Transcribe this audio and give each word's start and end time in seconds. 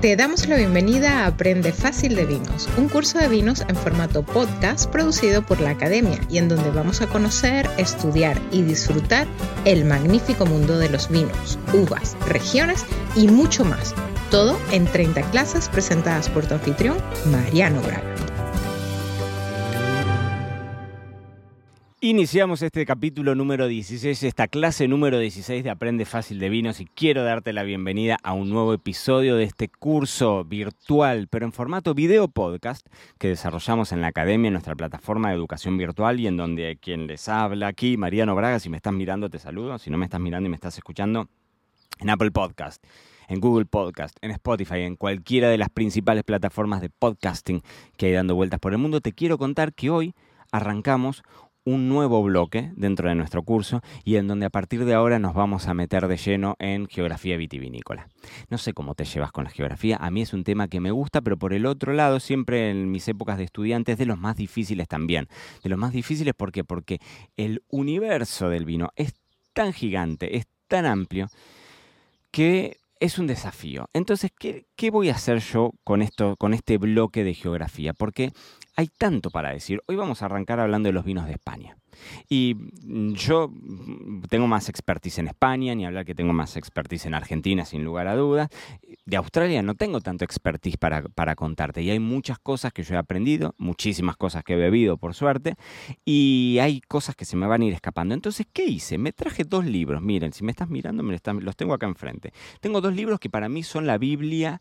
Te 0.00 0.14
damos 0.14 0.46
la 0.46 0.56
bienvenida 0.56 1.24
a 1.24 1.26
Aprende 1.26 1.72
Fácil 1.72 2.14
de 2.14 2.24
Vinos, 2.24 2.68
un 2.76 2.88
curso 2.88 3.18
de 3.18 3.26
vinos 3.26 3.64
en 3.66 3.74
formato 3.74 4.22
podcast 4.22 4.88
producido 4.88 5.42
por 5.42 5.60
la 5.60 5.70
Academia 5.70 6.20
y 6.30 6.38
en 6.38 6.48
donde 6.48 6.70
vamos 6.70 7.00
a 7.02 7.08
conocer, 7.08 7.68
estudiar 7.78 8.40
y 8.52 8.62
disfrutar 8.62 9.26
el 9.64 9.84
magnífico 9.84 10.46
mundo 10.46 10.78
de 10.78 10.88
los 10.88 11.08
vinos, 11.08 11.58
uvas, 11.74 12.16
regiones 12.28 12.86
y 13.16 13.26
mucho 13.26 13.64
más. 13.64 13.92
Todo 14.30 14.56
en 14.70 14.84
30 14.84 15.20
clases 15.32 15.68
presentadas 15.68 16.28
por 16.28 16.46
tu 16.46 16.54
anfitrión, 16.54 16.98
Mariano 17.32 17.80
Braga. 17.82 18.07
Iniciamos 22.00 22.62
este 22.62 22.86
capítulo 22.86 23.34
número 23.34 23.66
16, 23.66 24.22
esta 24.22 24.46
clase 24.46 24.86
número 24.86 25.18
16 25.18 25.64
de 25.64 25.70
Aprende 25.70 26.04
Fácil 26.04 26.38
de 26.38 26.48
Vinos 26.48 26.78
y 26.78 26.86
quiero 26.86 27.24
darte 27.24 27.52
la 27.52 27.64
bienvenida 27.64 28.18
a 28.22 28.34
un 28.34 28.50
nuevo 28.50 28.72
episodio 28.72 29.34
de 29.34 29.42
este 29.42 29.68
curso 29.68 30.44
virtual, 30.44 31.26
pero 31.28 31.44
en 31.44 31.52
formato 31.52 31.94
video 31.94 32.28
podcast 32.28 32.86
que 33.18 33.26
desarrollamos 33.26 33.90
en 33.90 34.00
la 34.00 34.06
Academia, 34.06 34.46
en 34.46 34.52
nuestra 34.52 34.76
plataforma 34.76 35.30
de 35.30 35.34
educación 35.34 35.76
virtual 35.76 36.20
y 36.20 36.28
en 36.28 36.36
donde 36.36 36.78
quien 36.80 37.08
les 37.08 37.28
habla 37.28 37.66
aquí, 37.66 37.96
Mariano 37.96 38.36
Braga, 38.36 38.60
si 38.60 38.68
me 38.68 38.76
estás 38.76 38.92
mirando 38.92 39.28
te 39.28 39.40
saludo, 39.40 39.76
si 39.80 39.90
no 39.90 39.98
me 39.98 40.04
estás 40.04 40.20
mirando 40.20 40.46
y 40.46 40.50
me 40.50 40.56
estás 40.56 40.76
escuchando, 40.76 41.28
en 41.98 42.10
Apple 42.10 42.30
Podcast 42.30 42.80
en 43.26 43.40
Google 43.40 43.66
Podcast, 43.66 44.16
en 44.22 44.30
Spotify, 44.30 44.82
en 44.82 44.94
cualquiera 44.94 45.50
de 45.50 45.58
las 45.58 45.68
principales 45.68 46.22
plataformas 46.22 46.80
de 46.80 46.90
podcasting 46.90 47.60
que 47.96 48.06
hay 48.06 48.12
dando 48.12 48.36
vueltas 48.36 48.60
por 48.60 48.72
el 48.72 48.78
mundo, 48.78 49.00
te 49.00 49.12
quiero 49.12 49.36
contar 49.36 49.74
que 49.74 49.90
hoy 49.90 50.14
arrancamos 50.50 51.22
un 51.64 51.88
nuevo 51.88 52.22
bloque 52.22 52.72
dentro 52.76 53.08
de 53.08 53.14
nuestro 53.14 53.42
curso 53.42 53.82
y 54.04 54.16
en 54.16 54.26
donde 54.26 54.46
a 54.46 54.50
partir 54.50 54.84
de 54.84 54.94
ahora 54.94 55.18
nos 55.18 55.34
vamos 55.34 55.66
a 55.68 55.74
meter 55.74 56.08
de 56.08 56.16
lleno 56.16 56.56
en 56.58 56.86
geografía 56.86 57.36
vitivinícola. 57.36 58.08
No 58.48 58.58
sé 58.58 58.72
cómo 58.72 58.94
te 58.94 59.04
llevas 59.04 59.32
con 59.32 59.44
la 59.44 59.50
geografía, 59.50 59.96
a 59.96 60.10
mí 60.10 60.22
es 60.22 60.32
un 60.32 60.44
tema 60.44 60.68
que 60.68 60.80
me 60.80 60.90
gusta, 60.90 61.20
pero 61.20 61.36
por 61.38 61.52
el 61.52 61.66
otro 61.66 61.92
lado, 61.92 62.20
siempre 62.20 62.70
en 62.70 62.90
mis 62.90 63.06
épocas 63.08 63.38
de 63.38 63.44
estudiante 63.44 63.92
es 63.92 63.98
de 63.98 64.06
los 64.06 64.18
más 64.18 64.36
difíciles 64.36 64.88
también. 64.88 65.28
De 65.62 65.68
los 65.68 65.78
más 65.78 65.92
difíciles, 65.92 66.34
¿por 66.34 66.52
qué? 66.52 66.64
Porque 66.64 67.00
el 67.36 67.62
universo 67.68 68.48
del 68.48 68.64
vino 68.64 68.90
es 68.96 69.14
tan 69.52 69.72
gigante, 69.72 70.36
es 70.36 70.46
tan 70.68 70.86
amplio, 70.86 71.28
que 72.30 72.76
es 73.00 73.18
un 73.18 73.26
desafío. 73.26 73.88
Entonces, 73.92 74.30
¿qué, 74.38 74.66
¿qué, 74.76 74.90
voy 74.90 75.08
a 75.08 75.14
hacer 75.14 75.38
yo 75.38 75.72
con 75.84 76.02
esto, 76.02 76.36
con 76.36 76.54
este 76.54 76.78
bloque 76.78 77.24
de 77.24 77.34
geografía? 77.34 77.92
Porque 77.92 78.32
hay 78.78 78.86
tanto 78.96 79.30
para 79.30 79.50
decir. 79.50 79.82
Hoy 79.88 79.96
vamos 79.96 80.22
a 80.22 80.26
arrancar 80.26 80.60
hablando 80.60 80.88
de 80.88 80.92
los 80.92 81.04
vinos 81.04 81.26
de 81.26 81.32
España. 81.32 81.76
Y 82.28 82.54
mm, 82.54 83.12
yo 83.14 83.48
mm, 83.48 84.22
tengo 84.30 84.46
más 84.46 84.68
expertise 84.68 85.18
en 85.18 85.26
España, 85.26 85.74
ni 85.74 85.84
hablar 85.84 86.04
que 86.04 86.14
tengo 86.14 86.32
más 86.32 86.56
expertise 86.56 87.06
en 87.06 87.14
Argentina, 87.14 87.64
sin 87.64 87.82
lugar 87.82 88.06
a 88.06 88.14
dudas. 88.14 88.50
De 89.04 89.16
Australia 89.16 89.62
no 89.64 89.74
tengo 89.74 90.00
tanto 90.00 90.24
expertise 90.24 90.76
para, 90.76 91.02
para, 91.02 91.34
contarte. 91.34 91.82
Y 91.82 91.90
hay 91.90 91.98
muchas 91.98 92.38
cosas 92.38 92.72
que 92.72 92.84
yo 92.84 92.94
he 92.94 92.98
aprendido, 92.98 93.56
muchísimas 93.58 94.16
cosas 94.16 94.44
que 94.44 94.52
he 94.52 94.56
bebido, 94.56 94.96
por 94.96 95.12
suerte, 95.12 95.56
y 96.04 96.58
hay 96.60 96.80
cosas 96.80 97.16
que 97.16 97.24
se 97.24 97.36
me 97.36 97.48
van 97.48 97.62
a 97.62 97.64
ir 97.64 97.74
escapando. 97.74 98.14
Entonces, 98.14 98.46
¿qué 98.52 98.64
hice? 98.64 98.96
Me 98.96 99.12
traje 99.12 99.42
dos 99.42 99.64
libros. 99.64 100.00
Miren, 100.02 100.32
si 100.32 100.44
me 100.44 100.52
estás 100.52 100.68
mirando, 100.68 101.02
me 101.02 101.18
los 101.40 101.56
tengo 101.56 101.74
acá 101.74 101.86
enfrente. 101.86 102.32
Tengo 102.60 102.80
dos 102.80 102.94
libros 102.94 103.18
que 103.18 103.28
para 103.28 103.48
mí 103.48 103.64
son 103.64 103.88
la 103.88 103.98
Biblia 103.98 104.60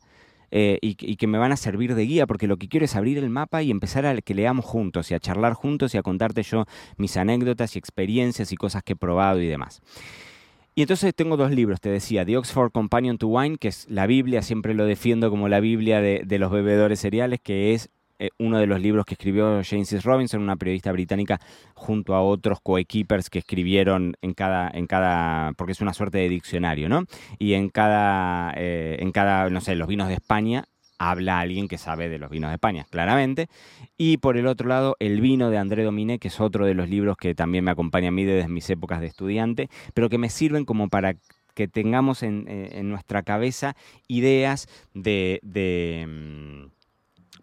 eh, 0.51 0.79
y, 0.81 0.95
que 0.95 1.27
me 1.27 1.37
van 1.37 1.51
a 1.51 1.57
servir 1.57 1.95
de 1.95 2.03
guía, 2.03 2.27
porque 2.27 2.47
lo 2.47 2.57
que 2.57 2.67
quiero 2.67 2.85
es 2.85 2.95
abrir 2.95 3.17
el 3.17 3.29
mapa 3.29 3.63
y 3.63 3.71
empezar 3.71 4.05
a 4.05 4.15
que 4.21 4.33
leamos 4.33 4.65
juntos 4.65 5.11
y 5.11 5.13
a 5.13 5.19
charlar 5.19 5.53
juntos 5.53 5.93
y 5.93 5.97
a 5.97 6.03
contarte 6.03 6.43
yo 6.43 6.65
mis 6.97 7.17
anécdotas 7.17 7.75
y 7.75 7.79
experiencias 7.79 8.51
y 8.51 8.55
cosas 8.55 8.83
que 8.83 8.93
he 8.93 8.95
probado 8.95 9.41
y 9.41 9.47
demás. 9.47 9.81
Y 10.75 10.81
entonces 10.83 11.13
tengo 11.15 11.37
dos 11.37 11.51
libros, 11.51 11.81
te 11.81 11.89
decía, 11.89 12.23
The 12.23 12.37
Oxford 12.37 12.71
Companion 12.71 13.17
to 13.17 13.27
Wine, 13.27 13.57
que 13.57 13.67
es 13.67 13.87
la 13.89 14.05
Biblia, 14.05 14.43
siempre 14.43 14.75
lo 14.75 14.85
defiendo 14.85 15.31
como 15.31 15.49
la 15.49 15.59
Biblia 15.59 16.01
de, 16.01 16.21
de 16.23 16.39
los 16.39 16.51
bebedores 16.51 16.99
cereales, 16.99 17.39
que 17.41 17.73
es 17.73 17.89
eh, 18.19 18.29
uno 18.39 18.57
de 18.59 18.65
los 18.65 18.81
libros 18.81 19.05
que 19.05 19.13
escribió 19.13 19.61
James 19.63 20.03
Robinson, 20.03 20.41
una 20.41 20.55
periodista 20.55 20.91
británica, 20.91 21.39
junto 21.75 22.15
a 22.15 22.21
otros 22.21 22.59
coequippers 22.61 23.29
que 23.29 23.39
escribieron 23.39 24.15
en 24.21 24.33
cada, 24.33 24.69
en 24.73 24.87
cada, 24.87 25.53
porque 25.53 25.73
es 25.73 25.81
una 25.81 25.93
suerte 25.93 26.17
de 26.17 26.29
diccionario, 26.29 26.89
¿no? 26.89 27.03
Y 27.37 27.53
en 27.53 27.69
cada, 27.69 28.53
eh, 28.55 28.97
en 28.99 29.11
cada, 29.11 29.49
no 29.49 29.61
sé, 29.61 29.75
los 29.75 29.87
vinos 29.87 30.07
de 30.07 30.15
España 30.15 30.65
habla 30.97 31.39
alguien 31.39 31.67
que 31.67 31.77
sabe 31.77 32.09
de 32.09 32.17
los 32.17 32.31
vinos 32.31 32.49
de 32.49 32.55
España, 32.55 32.87
claramente. 32.89 33.49
Y 33.97 34.17
por 34.17 34.35
el 34.37 34.47
otro 34.47 34.67
lado, 34.67 34.95
El 34.99 35.21
vino 35.21 35.51
de 35.51 35.59
André 35.59 35.83
Dominé, 35.83 36.17
que 36.17 36.29
es 36.29 36.39
otro 36.39 36.65
de 36.65 36.73
los 36.73 36.89
libros 36.89 37.17
que 37.17 37.35
también 37.35 37.63
me 37.63 37.71
acompaña 37.71 38.07
a 38.07 38.11
mí 38.11 38.25
desde 38.25 38.49
mis 38.49 38.67
épocas 38.71 38.99
de 38.99 39.07
estudiante, 39.07 39.69
pero 39.93 40.09
que 40.09 40.17
me 40.17 40.29
sirven 40.29 40.65
como 40.65 40.89
para 40.89 41.15
que 41.53 41.67
tengamos 41.67 42.23
en, 42.23 42.45
eh, 42.47 42.81
nuestra 42.83 43.21
cabeza 43.23 43.75
ideas 44.07 44.67
de 44.93 46.05
mm, 46.07 46.76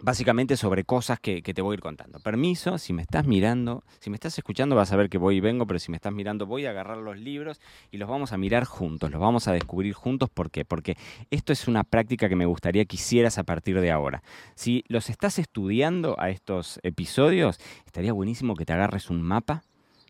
básicamente 0.05 0.59
sobre 0.59 0.85
cosas 0.85 1.19
que, 1.19 1.43
te 1.43 1.63
voy 1.63 1.73
a 1.73 1.77
ir 1.77 1.81
contando. 1.81 2.21
Permiso, 2.21 2.77
si 2.77 2.93
me 2.93 3.03
estás 3.03 3.27
mirando, 3.27 3.85
si 4.01 4.11
me 4.11 4.17
estás 4.17 4.37
escuchando 4.37 4.77
vas 4.77 4.93
a 4.93 4.97
ver 4.97 5.09
que 5.09 5.17
voy 5.17 5.37
y 5.37 5.41
vengo, 5.41 5.67
pero 5.67 5.79
si 5.79 5.91
me 5.91 5.97
estás 5.97 6.13
mirando 6.13 6.47
voy 6.47 6.67
a 6.67 6.71
agarrar 6.71 6.99
los 6.99 7.19
libros 7.19 7.61
y 7.91 7.97
los 7.97 8.09
vamos 8.09 8.33
a 8.33 8.37
mirar 8.37 8.65
juntos, 8.65 9.11
los 9.11 9.21
vamos 9.21 9.49
a 9.49 9.53
descubrir 9.53 9.95
juntos. 9.95 10.29
¿Por 10.29 10.51
qué? 10.51 10.67
Porque 10.67 10.97
esto 11.31 11.55
es 11.55 11.69
una 11.69 11.85
práctica 11.85 12.29
que 12.29 12.37
me 12.37 12.45
gustaría 12.45 12.85
que 12.85 12.97
hicieras 12.97 13.39
a 13.39 13.45
partir 13.45 13.81
de 13.81 13.91
ahora. 13.91 14.23
Si 14.55 14.85
los 14.89 15.09
estás 15.09 15.39
estudiando 15.39 16.21
a 16.21 16.29
estos 16.29 16.81
episodios, 16.83 17.59
estaría 17.87 18.13
buenísimo 18.13 18.57
que 18.57 18.67
te 18.67 18.75
agarres 18.75 19.09
un 19.09 19.23
mapa 19.23 19.63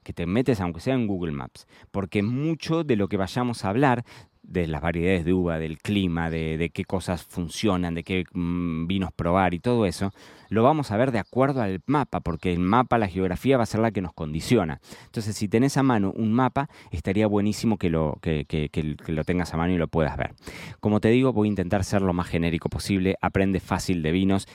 que 0.05 0.13
te 0.13 0.27
metes, 0.27 0.61
aunque 0.61 0.81
sea 0.81 0.95
en 0.95 1.07
Google 1.07 1.33
Maps, 1.33 1.67
porque 1.91 2.23
mucho 2.23 2.85
de 2.85 2.97
lo 2.97 3.09
que 3.09 3.17
vayamos 3.17 3.65
a 3.65 3.71
hablar 3.71 4.05
de 4.47 4.67
las 4.67 4.83
variedades 4.83 5.25
de 5.25 5.33
uva, 5.33 5.59
del 5.59 5.79
clima, 5.79 6.31
de, 6.31 6.71
qué 6.73 6.85
cosas 6.85 7.25
funcionan, 7.25 7.95
de 7.95 8.05
qué 8.05 8.25
mm, 8.33 8.87
vinos 8.87 9.11
probar 9.13 9.55
y 9.55 9.59
todo 9.59 9.87
eso, 9.87 10.13
lo 10.51 10.63
vamos 10.63 10.91
a 10.91 10.97
ver 10.97 11.13
de 11.13 11.19
acuerdo 11.19 11.63
al 11.63 11.81
mapa, 11.87 12.21
porque 12.21 12.53
el 12.53 12.61
mapa, 12.61 12.99
la 12.99 13.09
geografía 13.09 13.57
va 13.57 13.63
a 13.63 13.67
ser 13.67 13.81
la 13.81 13.91
que 13.91 14.03
nos 14.03 14.13
condiciona. 14.13 14.81
Entonces, 15.07 15.35
si 15.35 15.49
tenés 15.49 15.77
a 15.77 15.83
mano 15.83 16.13
un 16.15 16.33
mapa, 16.33 16.69
estaría 16.91 17.27
buenísimo 17.27 17.79
que 17.79 17.91
lo, 17.91 18.19
que 18.21 18.97
lo 19.07 19.25
tengas 19.25 19.55
a 19.55 19.57
mano 19.57 19.73
y 19.73 19.79
lo 19.79 19.89
puedas 19.89 20.17
ver. 20.17 20.35
Como 20.79 21.01
te 21.01 21.09
digo, 21.09 21.33
voy 21.33 21.49
a 21.49 21.51
intentar 21.51 21.83
ser 21.83 22.03
lo 22.03 22.13
más 22.13 22.29
genérico 22.29 22.69
posible, 22.69 23.17
aprende 23.21 23.61
fácil 23.61 24.03
de 24.03 24.13
vinos 24.13 24.47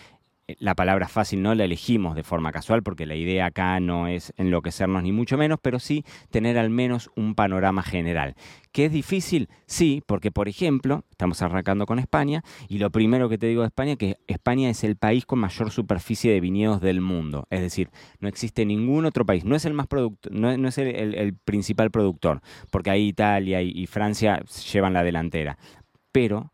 la 0.60 0.76
palabra 0.76 1.08
fácil 1.08 1.42
no 1.42 1.54
la 1.56 1.66
elegimos 1.66 2.16
de 2.16 2.24
forma 2.24 2.52
casual 2.52 2.84
porque 2.84 3.06
la 3.06 3.16
idea 3.16 3.48
acá 3.48 3.80
no 3.80 4.08
es 4.08 4.34
enloquecernos 4.38 5.04
ni 5.04 5.12
mucho 5.12 5.38
menos, 5.38 5.60
pero 5.62 5.80
sí 5.80 6.04
tener 6.30 6.58
al 6.58 6.70
menos 6.70 7.10
un 7.16 7.36
panorama 7.36 7.84
general. 7.84 8.36
¿Qué 8.72 8.86
es 8.86 8.92
difícil? 8.92 9.50
Sí, 9.66 10.04
porque 10.06 10.32
por 10.32 10.48
ejemplo, 10.48 11.04
estamos 11.12 11.42
arrancando 11.42 11.86
con 11.86 12.00
España 12.00 12.44
y 12.68 12.78
lo 12.78 12.92
primero 12.92 13.30
que 13.30 13.38
te 13.38 13.48
digo 13.48 13.62
de 13.62 13.68
España 13.68 13.94
es 13.94 13.98
que 13.98 14.18
España 14.28 14.70
es 14.70 14.84
el 14.84 14.96
país 14.96 15.26
con 15.26 15.40
mayor 15.40 15.72
superficie 15.72 16.32
de 16.32 16.40
viñedos 16.40 16.80
del 16.82 17.02
mundo. 17.02 17.48
Es 17.50 17.62
decir, 17.62 17.90
no 18.20 18.28
existe 18.28 18.66
ningún 18.66 19.06
otro 19.06 19.26
país, 19.26 19.44
no 19.44 19.56
es 19.56 19.66
el 19.66 19.74
más 19.74 19.88
no, 20.32 20.68
es 20.68 20.78
el, 20.78 21.36
principal 21.46 21.90
productor, 21.92 22.42
porque 22.70 22.92
ahí 22.92 23.08
Italia 23.08 23.62
y 23.62 23.88
Francia 23.88 24.44
llevan 24.72 24.94
la 24.94 25.04
delantera. 25.04 25.58
Pero 26.12 26.52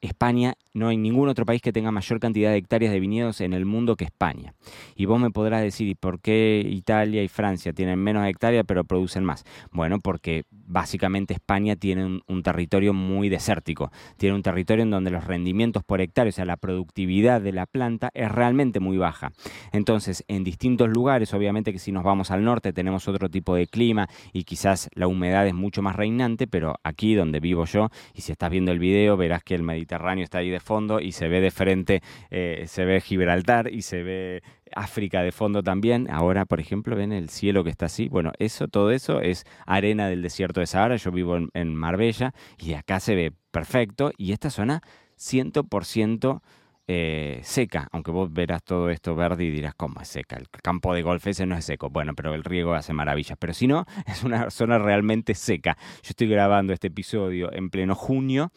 España, 0.00 0.54
no 0.74 0.88
hay 0.88 0.96
ningún 0.96 1.28
otro 1.28 1.44
país 1.44 1.60
que 1.60 1.72
tenga 1.72 1.90
mayor 1.90 2.20
cantidad 2.20 2.50
de 2.50 2.58
hectáreas 2.58 2.92
de 2.92 3.00
viñedos 3.00 3.40
en 3.40 3.52
el 3.52 3.64
mundo 3.64 3.96
que 3.96 4.04
España. 4.04 4.54
Y 4.94 5.06
vos 5.06 5.20
me 5.20 5.30
podrás 5.30 5.62
decir, 5.62 5.88
¿y 5.88 5.96
por 5.96 6.20
qué 6.20 6.64
Italia 6.64 7.22
y 7.22 7.28
Francia 7.28 7.72
tienen 7.72 7.98
menos 7.98 8.26
hectáreas 8.26 8.64
pero 8.66 8.84
producen 8.84 9.24
más? 9.24 9.44
Bueno, 9.72 9.98
porque 9.98 10.44
básicamente 10.50 11.34
España 11.34 11.74
tiene 11.74 12.20
un, 12.26 12.42
territorio 12.42 12.94
muy 12.94 13.28
desértico. 13.28 13.90
Tiene 14.16 14.36
un 14.36 14.42
territorio 14.42 14.84
en 14.84 14.90
donde 14.90 15.10
los 15.10 15.24
rendimientos 15.24 15.82
por 15.82 16.00
hectárea, 16.00 16.28
o 16.28 16.32
sea, 16.32 16.44
la 16.44 16.56
productividad 16.56 17.40
de 17.40 17.52
la 17.52 17.66
planta 17.66 18.10
es 18.14 18.30
realmente 18.30 18.78
muy 18.78 18.96
baja. 18.96 19.32
Entonces, 19.72 20.24
en 20.28 20.44
distintos 20.44 20.88
lugares, 20.88 21.34
obviamente 21.34 21.72
que 21.72 21.80
si 21.80 21.90
nos 21.90 22.04
vamos 22.04 22.30
al 22.30 22.44
norte 22.44 22.72
tenemos 22.72 23.08
otro 23.08 23.28
tipo 23.28 23.56
de 23.56 23.66
clima 23.66 24.08
y 24.32 24.44
quizás 24.44 24.88
la 24.94 25.08
humedad 25.08 25.46
es 25.46 25.54
mucho 25.54 25.82
más 25.82 25.96
reinante, 25.96 26.46
pero 26.46 26.76
aquí 26.84 27.14
donde 27.14 27.40
vivo 27.40 27.64
yo, 27.64 27.88
y 28.14 28.20
si 28.20 28.30
estás 28.30 28.50
viendo 28.50 28.70
el 28.70 28.78
video 28.78 29.16
verás 29.16 29.42
que 29.42 29.56
el 29.56 29.64
Mediterráneo 29.64 29.87
Mediterráneo 29.88 30.24
está 30.24 30.38
ahí 30.38 30.50
de 30.50 30.60
fondo 30.60 31.00
y 31.00 31.12
se 31.12 31.28
ve 31.28 31.40
de 31.40 31.50
frente, 31.50 32.02
eh, 32.30 32.64
se 32.66 32.84
ve 32.84 33.00
Gibraltar 33.00 33.72
y 33.72 33.80
se 33.82 34.02
ve 34.02 34.42
África 34.74 35.22
de 35.22 35.32
fondo 35.32 35.62
también. 35.62 36.08
Ahora, 36.10 36.44
por 36.44 36.60
ejemplo, 36.60 36.94
ven 36.94 37.12
el 37.12 37.30
cielo 37.30 37.64
que 37.64 37.70
está 37.70 37.86
así. 37.86 38.08
Bueno, 38.08 38.32
eso, 38.38 38.68
todo 38.68 38.90
eso 38.90 39.20
es 39.22 39.44
arena 39.66 40.08
del 40.08 40.20
desierto 40.20 40.60
de 40.60 40.66
Sahara. 40.66 40.96
Yo 40.96 41.10
vivo 41.10 41.38
en, 41.54 41.74
Marbella 41.74 42.34
y 42.58 42.74
acá 42.74 43.00
se 43.00 43.14
ve 43.14 43.32
perfecto. 43.50 44.12
Y 44.18 44.32
esta 44.32 44.50
zona 44.50 44.82
100% 45.18 46.42
eh, 46.86 47.40
seca, 47.44 47.88
aunque 47.92 48.10
vos 48.10 48.30
verás 48.30 48.62
todo 48.62 48.90
esto 48.90 49.14
verde 49.14 49.44
y 49.44 49.50
dirás, 49.50 49.74
¿cómo 49.74 50.00
es 50.02 50.08
seca? 50.08 50.36
El 50.36 50.48
campo 50.50 50.94
de 50.94 51.02
golf 51.02 51.26
ese 51.26 51.46
no 51.46 51.56
es 51.56 51.64
seco. 51.64 51.88
Bueno, 51.88 52.14
pero 52.14 52.34
el 52.34 52.44
riego 52.44 52.74
hace 52.74 52.92
maravillas. 52.92 53.38
Pero 53.40 53.54
si 53.54 53.66
no, 53.66 53.86
es 54.06 54.22
una 54.22 54.50
zona 54.50 54.78
realmente 54.78 55.34
seca. 55.34 55.78
Yo 56.02 56.10
estoy 56.10 56.28
grabando 56.28 56.74
este 56.74 56.88
episodio 56.88 57.50
en 57.54 57.70
pleno 57.70 57.94
junio 57.94 58.52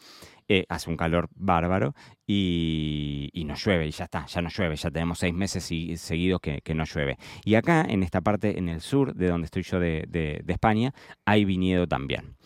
eh, 0.48 0.64
hace 0.68 0.90
un 0.90 0.96
calor 0.96 1.28
bárbaro 1.34 1.94
y, 2.26 3.30
no 3.46 3.54
llueve, 3.54 3.86
y 3.86 3.90
ya 3.90 4.04
está, 4.04 4.26
ya 4.26 4.42
no 4.42 4.48
llueve, 4.48 4.76
ya 4.76 4.90
tenemos 4.90 5.18
seis 5.18 5.34
meses 5.34 5.64
seguidos 6.00 6.40
que, 6.40 6.74
no 6.74 6.84
llueve. 6.84 7.18
Y 7.44 7.54
acá, 7.54 7.84
en 7.88 8.02
esta 8.02 8.20
parte, 8.20 8.58
en 8.58 8.68
el 8.68 8.80
sur 8.80 9.14
de 9.14 9.28
donde 9.28 9.46
estoy 9.46 9.62
yo 9.62 9.78
de, 9.80 10.42
España, 10.46 10.94
hay 11.24 11.44
viñedo 11.44 11.86
también. 11.86 12.36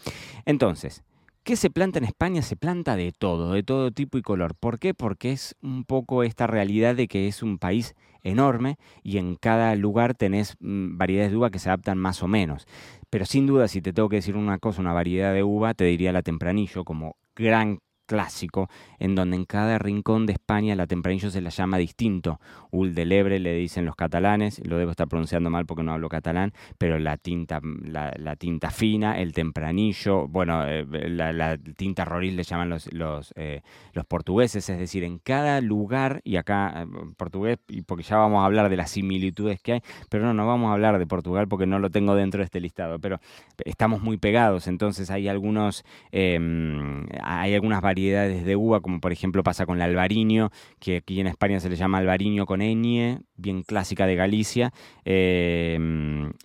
Entonces, 0.44 1.02
¿Qué 1.43 1.54
se 1.54 1.70
planta 1.70 2.00
en 2.00 2.04
España? 2.04 2.43
Se 2.43 2.56
planta 2.56 2.96
de 2.96 3.12
todo, 3.12 3.52
de 3.52 3.62
todo 3.62 3.93
tipo 3.93 4.19
y 4.19 4.22
color. 4.22 4.56
¿Por 4.56 4.81
qué? 4.81 4.94
Porque 4.94 5.31
es 5.31 5.54
un 5.62 5.84
poco 5.84 6.25
esta 6.25 6.48
realidad 6.48 6.96
de 6.96 7.06
que 7.06 7.28
es 7.28 7.40
un 7.40 7.58
país 7.58 7.94
enorme 8.25 8.78
y 9.04 9.19
en 9.19 9.37
cada 9.37 9.75
lugar 9.76 10.14
tenés 10.14 10.56
mm, 10.58 10.98
variedades 10.98 11.31
de 11.31 11.37
uva 11.37 11.50
que 11.50 11.60
se 11.60 11.69
adaptan 11.69 11.98
más 11.98 12.22
o 12.25 12.26
menos. 12.26 12.66
Pero 13.10 13.25
sin 13.25 13.46
duda, 13.46 13.69
si 13.69 13.81
te 13.81 13.93
tengo 13.93 14.08
que 14.08 14.16
decir 14.16 14.37
una 14.37 14.58
cosa, 14.58 14.81
una 14.81 14.93
variedad 14.93 15.32
de 15.32 15.44
uva, 15.44 15.75
te 15.75 15.84
diría 15.84 16.12
la 16.12 16.22
tempranillo 16.22 16.84
como 16.84 17.16
gran 17.37 17.78
clásico, 18.06 18.69
en 18.99 19.14
donde 19.14 19.37
en 19.37 19.44
cada 19.44 19.79
rincón 19.79 20.26
de 20.26 20.32
España 20.32 20.75
la 20.75 20.87
tempranillo 20.87 21.31
se 21.31 21.41
la 21.41 21.50
llama 21.50 21.79
distinto. 21.79 22.41
Ul 22.70 22.94
de 22.94 23.05
Lebre 23.05 23.38
le 23.38 23.55
dicen 23.55 23.85
los 23.85 23.97
catalanes, 23.97 24.61
lo 24.64 24.79
debo 24.79 24.93
estar 24.93 25.08
pronunciando 25.08 25.50
mal 25.50 25.67
porque 25.67 25.82
no 25.82 25.93
hablo 25.93 26.08
catalán, 26.08 26.53
pero 26.79 26.99
la 26.99 27.17
tinta, 27.17 27.61
la, 27.62 28.37
tinta 28.37 28.70
fina, 28.70 29.19
el 29.19 29.32
tempranillo, 29.32 30.29
bueno, 30.29 30.67
eh, 30.67 30.87
la, 31.08 31.58
tinta 31.76 32.05
roril 32.05 32.37
le 32.37 32.44
llaman 32.44 32.70
los, 32.70 32.88
eh, 33.35 33.62
los, 33.93 34.06
portugueses, 34.06 34.69
es 34.69 34.79
decir, 34.79 35.05
en 35.05 35.19
cada 35.19 35.61
lugar, 35.61 36.20
y 36.25 36.37
acá 36.37 36.82
eh, 36.82 36.87
portugués, 37.17 37.58
porque 37.87 38.05
ya 38.05 38.17
vamos 38.17 38.43
a 38.43 38.47
hablar 38.47 38.69
de 38.69 38.76
las 38.76 38.91
similitudes 38.91 39.61
que 39.61 39.75
hay, 39.75 39.81
pero 40.08 40.25
no, 40.25 40.35
no 40.35 40.47
vamos 40.47 40.70
a 40.70 40.75
hablar 40.75 40.99
de 40.99 41.06
Portugal 41.06 41.49
porque 41.49 41.67
no 41.67 41.79
lo 41.79 41.91
tengo 41.91 42.14
dentro 42.14 42.38
de 42.38 42.44
este 42.44 42.61
listado, 42.61 42.99
pero 42.99 43.20
estamos 43.64 44.03
muy 44.03 44.17
pegados, 44.17 44.67
entonces 44.69 45.11
hay 45.11 45.29
algunos, 45.29 45.85
em, 46.12 47.06
hay 47.23 47.55
algunas 47.55 47.81
variedades 47.81 47.95
variedades 47.96 48.44
de 48.44 48.56
uva, 48.56 48.81
como 48.81 49.00
por 49.00 49.10
ejemplo 49.10 49.43
pasa 49.43 49.64
con 49.64 49.76
el 49.76 49.82
albariño, 49.82 50.50
que 50.78 50.98
aquí 50.98 51.19
en 51.19 51.26
España 51.26 51.60
se 51.60 51.70
le 51.70 51.76
llama 51.76 51.96
albariño 51.98 52.44
con 52.44 52.60
ñ, 52.60 53.20
bien 53.37 53.62
clásica 53.62 54.06
de 54.06 54.14
Galicia, 54.16 54.72
eh, 55.06 55.78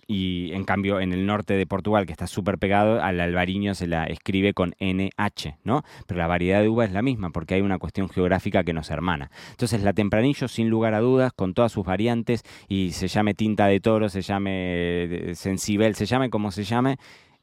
y 0.06 0.50
en 0.52 0.64
cambio 0.64 0.98
en 1.00 1.12
el 1.12 1.26
norte 1.26 1.52
de 1.54 1.66
Portugal, 1.66 2.06
que 2.06 2.12
está 2.12 2.26
súper 2.26 2.56
pegado, 2.56 3.02
al 3.02 3.20
albariño 3.20 3.74
se 3.74 3.86
la 3.86 4.04
escribe 4.04 4.54
con 4.54 4.74
NH, 4.80 5.58
¿no? 5.64 5.82
Pero 6.06 6.18
la 6.18 6.26
variedad 6.26 6.62
de 6.62 6.70
uva 6.70 6.86
es 6.86 6.92
la 6.92 7.02
misma, 7.02 7.28
porque 7.30 7.54
hay 7.54 7.60
una 7.60 7.78
cuestión 7.78 8.08
geográfica 8.08 8.64
que 8.64 8.72
nos 8.72 8.90
hermana. 8.90 9.30
Entonces 9.50 9.82
la 9.82 9.92
tempranillo, 9.92 10.48
sin 10.48 10.70
lugar 10.70 10.94
a 10.94 11.00
dudas, 11.00 11.34
con 11.34 11.52
todas 11.52 11.70
sus 11.70 11.84
variantes, 11.84 12.44
y 12.66 12.92
se 12.92 13.08
llame 13.08 13.34
tinta 13.34 13.66
de 13.66 13.78
toro, 13.80 14.08
se 14.08 14.22
llame 14.22 15.04
eh, 15.04 15.34
sensibel, 15.34 15.94
se 15.96 16.06
llame 16.06 16.30
como 16.30 16.50
se 16.50 16.64
llame, 16.64 16.96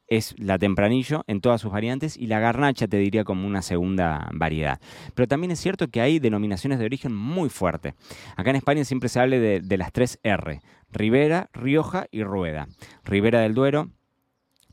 es 0.09 0.35
la 0.38 0.57
tempranillo 0.57 1.23
en 1.27 1.41
todas 1.41 1.61
sus 1.61 1.71
variantes 1.71 2.17
y 2.17 2.27
la 2.27 2.39
garnacha 2.39 2.88
te 2.88 2.97
diría 2.97 3.23
como 3.23 3.47
una 3.47 3.61
segunda 3.61 4.29
variedad. 4.33 4.79
Pero 5.15 5.27
también 5.27 5.51
es 5.51 5.59
cierto 5.59 5.88
que 5.88 6.01
hay 6.01 6.19
denominaciones 6.19 6.79
de 6.79 6.85
origen 6.85 7.13
muy 7.15 7.50
fuerte. 7.50 7.95
Acá 8.35 8.50
en 8.50 8.56
España 8.57 8.83
siempre 8.83 9.09
se 9.09 9.19
habla 9.19 9.38
de, 9.38 9.61
de 9.61 9.77
las 9.77 9.91
tres 9.91 10.19
R, 10.23 10.59
Ribera, 10.91 11.50
Rioja 11.53 12.07
y 12.11 12.23
Rueda. 12.23 12.67
Ribera 13.03 13.41
del 13.41 13.53
Duero, 13.53 13.89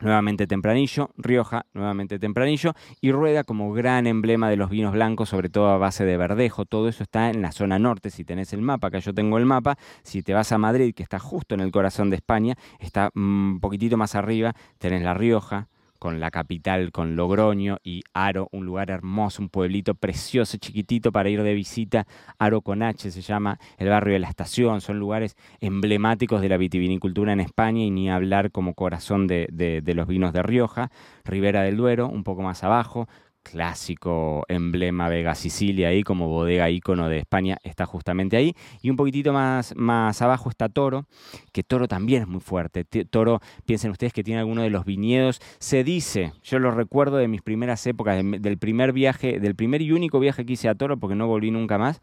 nuevamente 0.00 0.46
Tempranillo, 0.46 1.10
Rioja, 1.16 1.66
nuevamente 1.72 2.18
Tempranillo, 2.18 2.74
y 3.00 3.12
Rueda 3.12 3.44
como 3.44 3.72
gran 3.72 4.06
emblema 4.06 4.50
de 4.50 4.56
los 4.56 4.70
vinos 4.70 4.92
blancos, 4.92 5.30
sobre 5.30 5.48
todo 5.48 5.68
a 5.70 5.78
base 5.78 6.04
de 6.04 6.16
verdejo. 6.16 6.64
Todo 6.64 6.88
eso 6.88 7.02
está 7.02 7.30
en 7.30 7.42
la 7.42 7.52
zona 7.52 7.78
norte, 7.78 8.10
si 8.10 8.24
tenés 8.24 8.52
el 8.52 8.62
mapa, 8.62 8.88
acá 8.88 8.98
yo 8.98 9.14
tengo 9.14 9.38
el 9.38 9.46
mapa, 9.46 9.76
si 10.02 10.22
te 10.22 10.34
vas 10.34 10.52
a 10.52 10.58
Madrid, 10.58 10.94
que 10.94 11.02
está 11.02 11.18
justo 11.18 11.54
en 11.54 11.60
el 11.60 11.70
corazón 11.70 12.10
de 12.10 12.16
España, 12.16 12.56
está 12.78 13.10
un 13.14 13.58
poquitito 13.60 13.96
más 13.96 14.14
arriba, 14.14 14.54
tenés 14.78 15.02
La 15.02 15.14
Rioja, 15.14 15.68
con 16.06 16.20
la 16.20 16.30
capital, 16.30 16.92
con 16.92 17.16
Logroño 17.16 17.78
y 17.82 18.04
Aro, 18.14 18.48
un 18.52 18.64
lugar 18.64 18.92
hermoso, 18.92 19.42
un 19.42 19.48
pueblito 19.48 19.96
precioso, 19.96 20.56
chiquitito 20.56 21.10
para 21.10 21.28
ir 21.30 21.42
de 21.42 21.52
visita. 21.52 22.06
Aro 22.38 22.60
con 22.60 22.84
H 22.84 23.10
se 23.10 23.20
llama 23.22 23.58
el 23.76 23.88
barrio 23.88 24.12
de 24.12 24.20
la 24.20 24.28
estación, 24.28 24.80
son 24.80 25.00
lugares 25.00 25.34
emblemáticos 25.60 26.40
de 26.42 26.48
la 26.48 26.58
vitivinicultura 26.58 27.32
en 27.32 27.40
España 27.40 27.82
y 27.82 27.90
ni 27.90 28.08
hablar 28.08 28.52
como 28.52 28.74
corazón 28.74 29.26
de, 29.26 29.48
de 29.50 29.94
los 29.94 30.06
vinos 30.06 30.32
de 30.32 30.44
Rioja. 30.44 30.92
Ribera 31.24 31.62
del 31.62 31.76
Duero, 31.76 32.08
un 32.08 32.22
poco 32.22 32.42
más 32.42 32.62
abajo, 32.62 33.08
clásico 33.50 34.44
emblema 34.48 35.08
Vega 35.08 35.34
Sicilia 35.34 35.88
ahí 35.88 36.02
como 36.02 36.28
bodega 36.28 36.68
ícono 36.70 37.08
de 37.08 37.18
España 37.18 37.58
está 37.62 37.86
justamente 37.86 38.36
ahí. 38.36 38.54
Y 38.82 38.90
un 38.90 38.96
poquitito 38.96 39.32
más, 39.32 39.74
más 39.76 40.20
abajo 40.22 40.50
está 40.50 40.68
Toro 40.68 41.06
que 41.52 41.62
Toro 41.62 41.88
también 41.88 42.22
es 42.22 42.28
muy 42.28 42.40
fuerte. 42.40 42.84
Toro 42.84 43.40
piensen 43.64 43.90
ustedes 43.90 44.12
que 44.12 44.24
tiene 44.24 44.40
alguno 44.40 44.62
de 44.62 44.70
los 44.70 44.84
viñedos. 44.84 45.40
Se 45.58 45.84
dice 45.84 46.32
yo 46.42 46.58
lo 46.58 46.70
recuerdo 46.70 47.16
de 47.16 47.28
mis 47.28 47.42
primeras 47.42 47.86
épocas 47.86 48.22
del 48.22 48.58
primer 48.58 48.92
viaje 48.92 49.38
del 49.40 49.54
primer 49.54 49.82
y 49.82 49.92
único 49.92 50.18
viaje 50.18 50.44
que 50.44 50.54
hice 50.54 50.68
a 50.68 50.74
Toro 50.74 50.98
porque 50.98 51.14
no 51.14 51.26
volví 51.26 51.50
nunca 51.50 51.78
más 51.78 52.00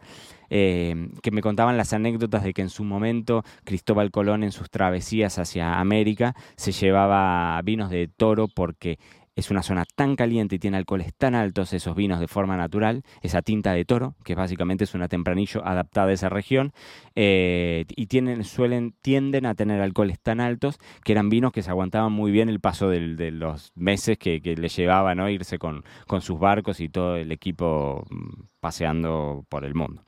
eh, 0.50 1.10
que 1.22 1.32
me 1.32 1.42
contaban 1.42 1.78
las 1.78 1.94
anécdotas 1.94 2.44
de 2.44 2.54
que 2.54 2.62
en 2.62 2.70
su 2.70 2.84
momento 2.84 3.44
Cristóbal 3.64 4.12
Colón 4.12 4.44
en 4.44 4.52
sus 4.52 4.70
travesías 4.70 5.40
hacia 5.40 5.80
América 5.80 6.36
se 6.56 6.72
llevaba 6.72 7.60
vinos 7.64 7.90
de 7.90 8.08
Toro 8.08 8.48
porque 8.48 9.00
es 9.36 9.50
una 9.52 9.64
zona 9.64 9.86
tan 9.96 10.16
caliente 10.16 10.56
y 10.56 10.60
tiene 10.60 10.78
alcoholes 10.78 11.14
tan 11.16 11.36
altos 11.36 11.74
esos 11.74 11.96
vinos 11.96 12.20
de 12.20 12.28
forma 12.28 12.58
natural, 12.58 13.04
esa 13.22 13.42
tinta 13.42 13.74
de 13.74 13.86
toro, 13.86 14.16
que 14.24 14.36
básicamente 14.36 14.84
es 14.84 14.94
una 14.94 15.08
tempranillo 15.08 15.66
adaptada 15.66 16.10
a 16.10 16.14
esa 16.14 16.30
región, 16.30 16.74
eh, 17.16 17.86
y 17.96 18.08
suelen, 18.44 18.94
tienden 19.02 19.46
a 19.46 19.56
tener 19.56 19.82
alcoholes 19.82 20.20
tan 20.20 20.40
altos 20.40 20.80
que 21.04 21.12
eran 21.14 21.30
vinos 21.30 21.52
que 21.52 21.64
se 21.64 21.70
aguantaban 21.70 22.12
muy 22.12 22.32
bien 22.32 22.50
el 22.50 22.60
paso 22.60 22.90
de 22.90 23.32
los 23.32 23.72
meses 23.76 24.18
que, 24.18 24.42
que 24.42 24.56
les 24.56 24.76
llevaba 24.76 25.16
¿no? 25.16 25.30
irse 25.30 25.58
con, 25.58 25.84
con 26.08 26.22
sus 26.22 26.40
barcos 26.40 26.80
y 26.80 26.90
todo 26.90 27.16
el 27.16 27.32
equipo 27.32 28.06
mm, 28.10 28.44
paseando 28.60 29.46
por 29.50 29.66
el 29.66 29.76
mundo. 29.76 30.04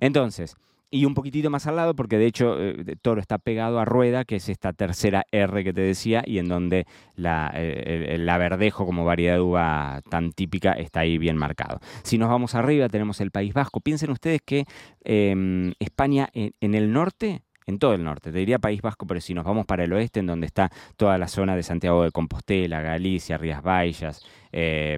Entonces, 0.00 0.56
y 0.90 1.04
un 1.04 1.14
poquitito 1.14 1.50
más 1.50 1.66
al 1.66 1.76
lado, 1.76 1.94
porque 1.94 2.18
de 2.18 2.26
hecho 2.26 2.56
eh, 2.60 2.96
Toro 3.02 3.20
está 3.20 3.38
pegado 3.38 3.80
a 3.80 3.84
Rueda, 3.84 4.24
que 4.24 4.36
es 4.36 4.48
esta 4.48 4.72
tercera 4.72 5.24
R 5.32 5.64
que 5.64 5.72
te 5.72 5.80
decía, 5.80 6.22
y 6.24 6.38
en 6.38 6.48
donde 6.48 6.86
la, 7.14 7.50
eh, 7.54 8.14
el, 8.14 8.26
verdejo 8.26 8.86
como 8.86 9.04
variedad 9.04 9.34
de 9.34 9.40
uva 9.40 10.00
tan 10.10 10.32
típica 10.32 10.72
está 10.72 11.00
ahí 11.00 11.18
bien 11.18 11.36
marcado. 11.36 11.80
Si 12.02 12.18
nos 12.18 12.28
vamos 12.28 12.54
arriba, 12.54 12.88
tenemos 12.88 13.20
el 13.20 13.30
País 13.30 13.52
Vasco. 13.54 13.80
Piensen 13.80 14.10
ustedes 14.10 14.40
que 14.44 14.66
em, 15.04 15.72
España 15.78 16.28
en, 16.32 16.74
el 16.74 16.92
norte 16.92 17.42
en 17.66 17.80
todo 17.80 17.94
el 17.94 18.04
norte, 18.04 18.30
te 18.30 18.38
diría 18.38 18.60
País 18.60 18.80
Vasco, 18.80 19.08
pero 19.08 19.20
si 19.20 19.34
nos 19.34 19.44
vamos 19.44 19.66
para 19.66 19.82
el 19.82 19.92
oeste, 19.92 20.20
en 20.20 20.26
donde 20.26 20.46
está 20.46 20.70
toda 20.96 21.18
la 21.18 21.26
zona 21.26 21.56
de 21.56 21.64
Santiago 21.64 22.04
de 22.04 22.12
Compostela, 22.12 22.80
Galicia, 22.80 23.38
Rías 23.38 23.60
Baixas, 23.60 24.24
eh, 24.52 24.96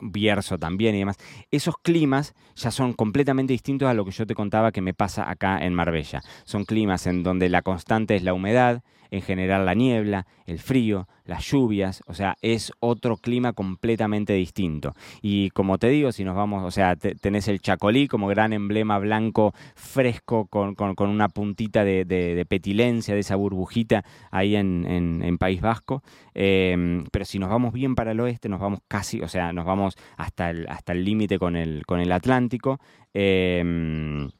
Bierzo 0.00 0.58
también 0.58 0.94
y 0.94 1.00
demás, 1.00 1.16
esos 1.50 1.74
climas 1.82 2.34
ya 2.54 2.70
son 2.70 2.92
completamente 2.92 3.52
distintos 3.52 3.88
a 3.88 3.94
lo 3.94 4.04
que 4.04 4.10
yo 4.10 4.26
te 4.26 4.34
contaba 4.34 4.72
que 4.72 4.80
me 4.80 4.94
pasa 4.94 5.30
acá 5.30 5.58
en 5.64 5.74
Marbella. 5.74 6.22
Son 6.44 6.64
climas 6.64 7.06
en 7.06 7.22
donde 7.22 7.48
la 7.48 7.62
constante 7.62 8.14
es 8.14 8.22
la 8.22 8.34
humedad, 8.34 8.82
en 9.10 9.22
general 9.22 9.66
la 9.66 9.74
niebla, 9.74 10.26
el 10.46 10.58
frío, 10.58 11.08
las 11.26 11.44
lluvias, 11.44 12.02
o 12.06 12.14
sea, 12.14 12.36
es 12.40 12.72
otro 12.80 13.16
clima 13.16 13.52
completamente 13.52 14.32
distinto. 14.32 14.94
Y 15.22 15.50
como 15.50 15.78
te 15.78 15.88
digo, 15.88 16.12
si 16.12 16.24
nos 16.24 16.36
vamos, 16.36 16.64
o 16.64 16.70
sea, 16.70 16.96
tenés 16.96 17.48
el 17.48 17.60
Chacolí 17.60 18.08
como 18.08 18.28
gran 18.28 18.52
emblema 18.52 18.98
blanco 18.98 19.52
fresco 19.74 20.46
con, 20.46 20.76
una 20.98 21.28
puntita 21.28 21.84
de, 21.84 22.46
petilencia, 22.48 23.14
de 23.14 23.20
esa 23.20 23.36
burbujita 23.36 24.04
ahí 24.30 24.56
en, 24.56 25.36
País 25.38 25.60
Vasco. 25.60 26.02
Em, 26.34 27.04
pero 27.12 27.24
si 27.24 27.38
nos 27.38 27.50
vamos 27.50 27.72
bien 27.72 27.94
para 27.94 28.12
el 28.12 28.20
oeste, 28.20 28.48
nos 28.48 28.60
vamos 28.60 28.80
casi, 28.88 29.20
o 29.20 29.28
sea, 29.28 29.52
nos 29.52 29.66
vamos 29.66 29.96
hasta 30.16 30.50
el 30.50 30.66
hasta 30.68 30.94
límite 30.94 31.38
con 31.38 31.56
el, 31.56 31.84
con 31.86 32.00
el 32.00 32.12
Atlántico. 32.12 32.80
Em, 33.12 34.30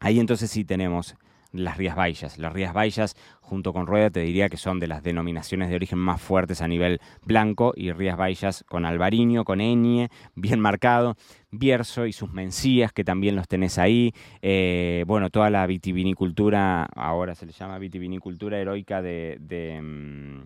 ahí 0.00 0.18
entonces 0.18 0.50
sí 0.50 0.64
tenemos 0.64 1.14
las 1.52 1.76
Rías 1.76 1.96
Baixas. 1.96 2.38
Las 2.38 2.52
Rías 2.52 2.72
Baixas, 2.72 3.14
junto 3.40 3.72
con 3.72 3.86
Rueda, 3.86 4.10
te 4.10 4.20
diría 4.20 4.48
que 4.48 4.56
son 4.56 4.80
de 4.80 4.88
las 4.88 5.02
denominaciones 5.02 5.68
de 5.68 5.76
origen 5.76 5.98
más 5.98 6.20
fuertes 6.20 6.62
a 6.62 6.68
nivel 6.68 7.00
blanco, 7.24 7.72
y 7.76 7.92
Rías 7.92 8.16
Baixas 8.16 8.64
con 8.68 8.84
Albariño, 8.84 9.44
con 9.44 9.60
Eñe, 9.60 10.08
bien 10.34 10.60
marcado, 10.60 11.16
Bierzo 11.50 12.06
y 12.06 12.12
sus 12.12 12.32
mencías, 12.32 12.92
que 12.92 13.04
también 13.04 13.36
los 13.36 13.46
tenés 13.46 13.78
ahí, 13.78 14.14
eh, 14.40 15.04
bueno, 15.06 15.30
toda 15.30 15.50
la 15.50 15.66
vitivinicultura, 15.66 16.84
ahora 16.96 17.34
se 17.34 17.46
le 17.46 17.52
llama 17.52 17.78
vitivinicultura 17.78 18.58
heroica 18.58 19.02
de... 19.02 19.38
Mm, 19.82 20.42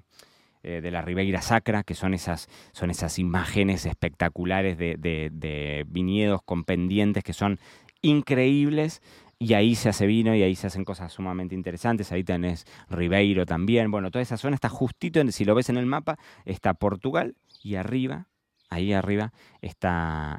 eh, 0.68 0.80
de 0.80 0.90
la 0.90 1.00
Ribeira 1.00 1.42
Sacra, 1.42 1.84
que 1.84 1.94
son 1.94 2.12
esas, 2.12 2.48
son 2.72 2.90
esas 2.90 3.20
imágenes 3.20 3.86
espectaculares 3.86 4.76
de, 4.76 4.96
de 4.98 5.84
viñedos 5.86 6.42
con 6.42 6.64
pendientes 6.64 7.22
que 7.22 7.32
son 7.32 7.60
increíbles 8.02 9.00
y 9.38 9.54
ahí 9.54 9.74
se 9.74 9.88
hace 9.88 10.06
vino 10.06 10.34
y 10.34 10.42
ahí 10.42 10.54
se 10.54 10.66
hacen 10.66 10.84
cosas 10.84 11.12
sumamente 11.12 11.54
interesantes. 11.54 12.12
Ahí 12.12 12.24
tenés 12.24 12.64
Ribeiro 12.88 13.46
también. 13.46 13.90
Bueno, 13.90 14.10
toda 14.10 14.22
esa 14.22 14.36
zona 14.36 14.54
está 14.54 14.68
justito, 14.68 15.20
si 15.30 15.44
lo 15.44 15.54
ves 15.54 15.68
en 15.68 15.76
el 15.76 15.86
mapa, 15.86 16.18
está 16.44 16.74
Portugal 16.74 17.36
y 17.62 17.74
arriba 17.74 18.28
ahí 18.68 18.92
arriba 18.92 19.32
está, 19.60 20.38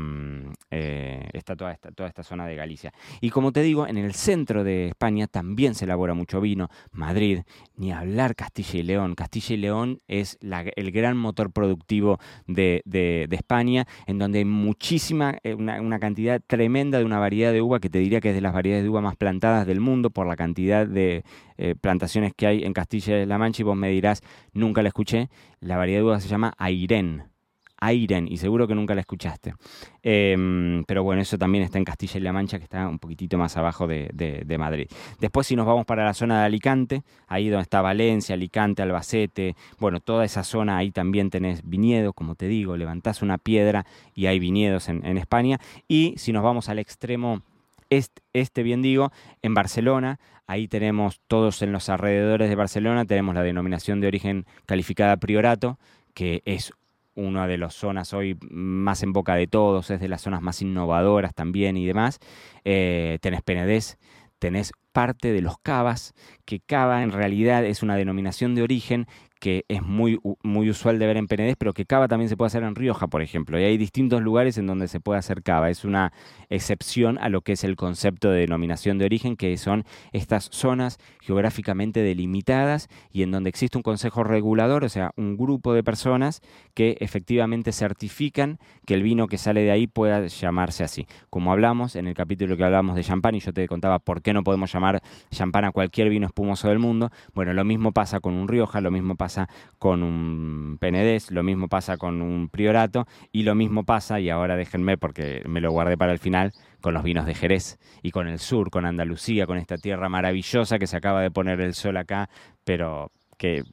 mm, 0.00 0.52
eh, 0.70 1.28
toda, 1.56 1.72
esta, 1.72 2.22
zona 2.22 2.46
de 2.46 2.56
Galicia. 2.56 2.92
Y 3.20 3.30
como 3.30 3.52
te 3.52 3.62
digo, 3.62 3.86
en 3.86 3.96
el 3.96 4.14
centro 4.14 4.64
de 4.64 4.88
España 4.88 5.26
también 5.26 5.74
se 5.74 5.84
elabora 5.84 6.14
mucho 6.14 6.40
vino. 6.40 6.68
Madrid, 6.92 7.40
ni 7.76 7.92
hablar 7.92 8.34
Castilla 8.34 8.78
y 8.78 8.82
León. 8.82 9.14
Castilla 9.14 9.54
y 9.54 9.58
León 9.58 10.00
es 10.06 10.38
el 10.40 10.90
gran 10.92 11.16
motor 11.16 11.52
productivo 11.52 12.18
de, 12.46 12.82
España, 13.30 13.86
en 14.06 14.18
donde 14.18 14.40
hay 14.40 14.44
muchísima, 14.44 15.38
eh, 15.42 15.54
una, 15.54 15.98
cantidad 15.98 16.40
tremenda 16.46 16.98
de 16.98 17.04
una 17.04 17.18
variedad 17.18 17.52
de 17.52 17.62
uva 17.62 17.80
que 17.80 17.90
te 17.90 17.98
diría 17.98 18.20
que 18.20 18.30
es 18.30 18.34
de 18.34 18.40
las 18.40 18.52
variedades 18.52 18.84
de 18.84 18.90
uva 18.90 19.00
más 19.00 19.16
plantadas 19.16 19.66
del 19.66 19.80
mundo 19.80 20.10
por 20.10 20.26
la 20.26 20.36
cantidad 20.36 20.86
de 20.86 21.24
eh, 21.56 21.74
plantaciones 21.80 22.32
que 22.36 22.46
hay 22.46 22.64
en 22.64 22.72
Castilla-La 22.72 23.38
Mancha 23.38 23.62
y 23.62 23.64
vos 23.64 23.76
me 23.76 23.90
dirás, 23.90 24.22
nunca 24.52 24.82
la 24.82 24.88
escuché. 24.88 25.28
La 25.60 25.76
variedad 25.76 26.00
de 26.00 26.04
uva 26.04 26.20
se 26.20 26.28
llama 26.28 26.54
Airén 26.58 27.37
Airen, 27.80 28.26
y 28.30 28.36
seguro 28.38 28.66
que 28.66 28.74
nunca 28.74 28.94
la 28.94 29.00
escuchaste. 29.00 29.54
Em, 30.02 30.84
pero 30.84 31.02
bueno, 31.02 31.22
eso 31.22 31.38
también 31.38 31.64
está 31.64 31.78
en 31.78 31.84
Castilla 31.84 32.18
y 32.18 32.22
La 32.22 32.32
Mancha, 32.32 32.58
que 32.58 32.64
está 32.64 32.88
un 32.88 32.98
poquitito 32.98 33.38
más 33.38 33.56
abajo 33.56 33.86
de, 33.86 34.56
Madrid. 34.58 34.88
Después, 35.20 35.46
si 35.46 35.54
nos 35.54 35.66
vamos 35.66 35.84
para 35.86 36.04
la 36.04 36.14
zona 36.14 36.40
de 36.40 36.46
Alicante, 36.46 37.02
ahí 37.28 37.48
donde 37.48 37.62
está 37.62 37.80
Valencia, 37.80 38.34
Alicante, 38.34 38.82
Albacete, 38.82 39.54
bueno, 39.78 40.00
toda 40.00 40.24
esa 40.24 40.42
zona, 40.42 40.76
ahí 40.76 40.90
también 40.90 41.30
tenés 41.30 41.62
viñedos, 41.68 42.12
como 42.14 42.34
te 42.34 42.48
digo, 42.48 42.76
levantás 42.76 43.22
una 43.22 43.38
piedra 43.38 43.86
y 44.14 44.26
hay 44.26 44.38
viñedos 44.38 44.88
en, 44.88 45.18
España. 45.18 45.58
Y 45.86 46.14
si 46.16 46.32
nos 46.32 46.42
vamos 46.42 46.68
al 46.68 46.78
extremo 46.78 47.42
este, 47.90 48.22
este, 48.32 48.62
bien 48.62 48.82
digo, 48.82 49.12
en 49.42 49.54
Barcelona, 49.54 50.18
ahí 50.46 50.66
tenemos 50.66 51.20
todos 51.28 51.62
en 51.62 51.72
los 51.72 51.88
alrededores 51.88 52.48
de 52.48 52.56
Barcelona, 52.56 53.04
tenemos 53.04 53.34
la 53.34 53.42
denominación 53.42 54.00
de 54.00 54.08
origen 54.08 54.46
calificada 54.66 55.16
priorato, 55.16 55.78
que 56.14 56.42
es 56.44 56.72
una 57.18 57.48
de 57.48 57.58
las 57.58 57.74
zonas 57.74 58.14
hoy 58.14 58.38
más 58.48 59.02
en 59.02 59.12
boca 59.12 59.34
de 59.34 59.48
todos, 59.48 59.90
es 59.90 60.00
de 60.00 60.08
las 60.08 60.22
zonas 60.22 60.40
más 60.40 60.62
innovadoras 60.62 61.34
también 61.34 61.76
y 61.76 61.84
demás. 61.84 62.20
Eh, 62.64 63.18
tenés 63.20 63.42
Penedés, 63.42 63.98
tenés 64.38 64.72
parte 64.92 65.32
de 65.32 65.42
los 65.42 65.58
cavas, 65.58 66.14
que 66.44 66.60
cava 66.60 67.02
en 67.02 67.10
realidad 67.10 67.64
es 67.64 67.82
una 67.82 67.96
denominación 67.96 68.54
de 68.54 68.62
origen 68.62 69.06
que 69.38 69.64
es 69.68 69.82
muy, 69.82 70.18
muy 70.42 70.70
usual 70.70 70.98
de 70.98 71.06
ver 71.06 71.16
en 71.16 71.26
Penedés, 71.26 71.56
pero 71.56 71.72
que 71.72 71.84
cava 71.84 72.08
también 72.08 72.28
se 72.28 72.36
puede 72.36 72.48
hacer 72.48 72.62
en 72.62 72.74
Rioja, 72.74 73.06
por 73.06 73.22
ejemplo. 73.22 73.58
Y 73.58 73.64
hay 73.64 73.76
distintos 73.76 74.22
lugares 74.22 74.58
en 74.58 74.66
donde 74.66 74.88
se 74.88 75.00
puede 75.00 75.18
hacer 75.18 75.42
cava. 75.42 75.70
Es 75.70 75.84
una 75.84 76.12
excepción 76.48 77.18
a 77.18 77.28
lo 77.28 77.42
que 77.42 77.52
es 77.52 77.64
el 77.64 77.76
concepto 77.76 78.30
de 78.30 78.40
denominación 78.40 78.98
de 78.98 79.04
origen, 79.04 79.36
que 79.36 79.56
son 79.56 79.84
estas 80.12 80.48
zonas 80.52 80.98
geográficamente 81.20 82.00
delimitadas 82.02 82.88
y 83.12 83.22
en 83.22 83.30
donde 83.30 83.50
existe 83.50 83.78
un 83.78 83.82
consejo 83.82 84.24
regulador, 84.24 84.84
o 84.84 84.88
sea, 84.88 85.12
un 85.16 85.36
grupo 85.36 85.72
de 85.72 85.84
personas 85.84 86.40
que 86.74 86.96
efectivamente 87.00 87.72
certifican 87.72 88.58
que 88.86 88.94
el 88.94 89.02
vino 89.02 89.28
que 89.28 89.38
sale 89.38 89.62
de 89.62 89.70
ahí 89.70 89.86
pueda 89.86 90.26
llamarse 90.26 90.84
así. 90.84 91.06
Como 91.30 91.52
hablamos 91.52 91.96
en 91.96 92.06
el 92.06 92.14
capítulo 92.14 92.56
que 92.56 92.64
hablamos 92.64 92.96
de 92.96 93.04
champán 93.04 93.34
y 93.34 93.40
yo 93.40 93.52
te 93.52 93.66
contaba 93.68 93.98
por 93.98 94.22
qué 94.22 94.32
no 94.32 94.42
podemos 94.42 94.72
llamar 94.72 95.00
champán 95.30 95.64
a 95.64 95.72
cualquier 95.72 96.08
vino 96.08 96.26
espumoso 96.26 96.68
del 96.68 96.78
mundo, 96.78 97.10
bueno, 97.34 97.52
lo 97.52 97.64
mismo 97.64 97.92
pasa 97.92 98.20
con 98.20 98.34
un 98.34 98.48
Rioja, 98.48 98.80
lo 98.80 98.90
mismo 98.90 99.14
pasa 99.14 99.27
pasa 99.28 99.46
con 99.78 100.02
un 100.02 100.78
Penedés, 100.80 101.30
lo 101.30 101.42
mismo 101.42 101.68
pasa 101.68 101.98
con 101.98 102.22
un 102.22 102.48
Priorato 102.48 103.06
y 103.30 103.42
lo 103.42 103.54
mismo 103.54 103.84
pasa, 103.84 104.20
y 104.20 104.30
ahora 104.30 104.56
déjenme 104.56 104.96
porque 104.96 105.42
me 105.46 105.60
lo 105.60 105.70
guardé 105.70 105.98
para 105.98 106.12
el 106.12 106.18
final, 106.18 106.52
con 106.80 106.94
los 106.94 107.02
vinos 107.02 107.26
de 107.26 107.34
Jerez 107.34 107.78
y 108.02 108.10
con 108.10 108.26
el 108.26 108.38
sur, 108.38 108.70
con 108.70 108.86
Andalucía, 108.86 109.46
con 109.46 109.58
esta 109.58 109.76
tierra 109.76 110.08
maravillosa 110.08 110.78
que 110.78 110.86
se 110.86 110.96
acaba 110.96 111.20
de 111.20 111.30
poner 111.30 111.60
el 111.60 111.74
sol 111.74 111.98
acá, 111.98 112.30
pero 112.64 113.12
que 113.36 113.64